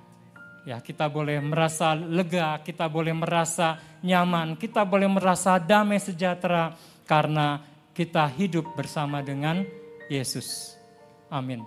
Ya, 0.68 0.76
kita 0.78 1.08
boleh 1.08 1.40
merasa 1.40 1.96
lega, 1.96 2.60
kita 2.60 2.84
boleh 2.84 3.16
merasa 3.16 3.80
nyaman, 4.04 4.60
kita 4.60 4.84
boleh 4.84 5.08
merasa 5.08 5.56
damai 5.56 5.96
sejahtera 5.96 6.76
karena 7.08 7.64
kita 7.96 8.28
hidup 8.28 8.76
bersama 8.76 9.24
dengan 9.24 9.64
Yesus. 10.12 10.76
Amin. 11.32 11.64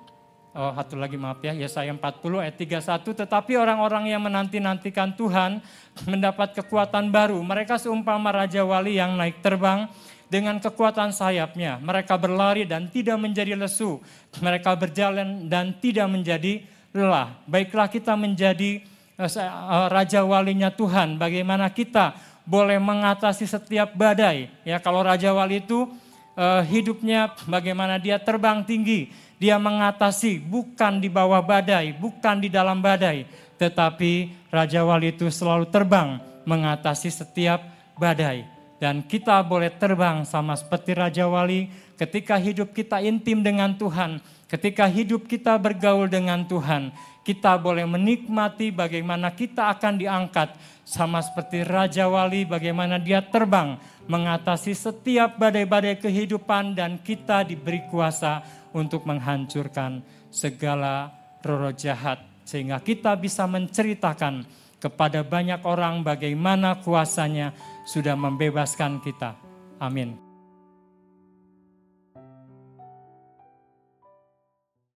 Oh, 0.53 0.69
satu 0.77 0.93
lagi 1.01 1.17
maaf 1.17 1.41
ya, 1.41 1.49
Yesaya 1.57 1.89
40 1.89 2.37
ayat 2.37 2.53
31. 2.53 3.17
Tetapi 3.17 3.57
orang-orang 3.57 4.13
yang 4.13 4.21
menanti-nantikan 4.21 5.17
Tuhan 5.17 5.57
mendapat 6.05 6.53
kekuatan 6.61 7.09
baru. 7.09 7.41
Mereka 7.41 7.81
seumpama 7.81 8.29
Raja 8.29 8.61
Wali 8.61 9.01
yang 9.01 9.17
naik 9.17 9.41
terbang 9.41 9.89
dengan 10.29 10.61
kekuatan 10.61 11.09
sayapnya. 11.09 11.81
Mereka 11.81 12.21
berlari 12.21 12.69
dan 12.69 12.85
tidak 12.93 13.17
menjadi 13.17 13.57
lesu. 13.57 13.97
Mereka 14.37 14.77
berjalan 14.77 15.49
dan 15.49 15.73
tidak 15.81 16.05
menjadi 16.05 16.61
lelah. 16.93 17.35
Baiklah 17.49 17.89
kita 17.89 18.13
menjadi 18.13 18.79
eh, 19.19 19.31
eh, 19.33 19.87
Raja 19.89 20.21
Walinya 20.23 20.69
Tuhan. 20.69 21.19
Bagaimana 21.19 21.67
kita 21.73 22.15
boleh 22.45 22.79
mengatasi 22.79 23.49
setiap 23.49 23.91
badai. 23.97 24.47
Ya 24.63 24.79
kalau 24.79 25.03
Raja 25.03 25.33
Wali 25.33 25.59
itu 25.59 25.89
eh, 26.37 26.61
hidupnya 26.69 27.33
bagaimana 27.49 27.99
dia 27.99 28.21
terbang 28.21 28.63
tinggi 28.63 29.11
dia 29.43 29.59
mengatasi 29.59 30.39
bukan 30.39 31.03
di 31.03 31.11
bawah 31.11 31.43
badai, 31.43 31.91
bukan 31.99 32.39
di 32.39 32.47
dalam 32.47 32.79
badai, 32.79 33.27
tetapi 33.59 34.31
Raja 34.47 34.87
Wali 34.87 35.11
itu 35.11 35.27
selalu 35.27 35.67
terbang 35.67 36.15
mengatasi 36.47 37.11
setiap 37.11 37.59
badai. 37.99 38.47
Dan 38.79 39.03
kita 39.03 39.43
boleh 39.43 39.67
terbang 39.67 40.23
sama 40.23 40.55
seperti 40.55 40.95
Raja 40.95 41.27
Wali 41.27 41.67
ketika 41.99 42.39
hidup 42.39 42.71
kita 42.71 43.03
intim 43.03 43.43
dengan 43.43 43.75
Tuhan, 43.75 44.23
ketika 44.53 44.85
hidup 44.85 45.25
kita 45.25 45.57
bergaul 45.57 46.05
dengan 46.05 46.45
Tuhan, 46.45 46.93
kita 47.25 47.57
boleh 47.57 47.89
menikmati 47.89 48.69
bagaimana 48.69 49.33
kita 49.33 49.73
akan 49.73 49.97
diangkat 49.97 50.53
sama 50.85 51.25
seperti 51.25 51.65
Raja 51.65 52.05
Wali, 52.05 52.45
bagaimana 52.45 53.01
dia 53.01 53.25
terbang 53.25 53.81
mengatasi 54.05 54.77
setiap 54.77 55.41
badai-badai 55.41 55.97
kehidupan 55.97 56.77
dan 56.77 57.01
kita 57.01 57.41
diberi 57.41 57.81
kuasa 57.89 58.45
untuk 58.77 59.09
menghancurkan 59.09 60.05
segala 60.29 61.09
roh 61.41 61.73
jahat 61.73 62.21
sehingga 62.43 62.77
kita 62.83 63.15
bisa 63.17 63.47
menceritakan 63.49 64.45
kepada 64.77 65.23
banyak 65.23 65.63
orang 65.63 66.03
bagaimana 66.03 66.77
kuasanya 66.83 67.55
sudah 67.87 68.19
membebaskan 68.19 68.99
kita. 68.99 69.39
Amin. 69.79 70.32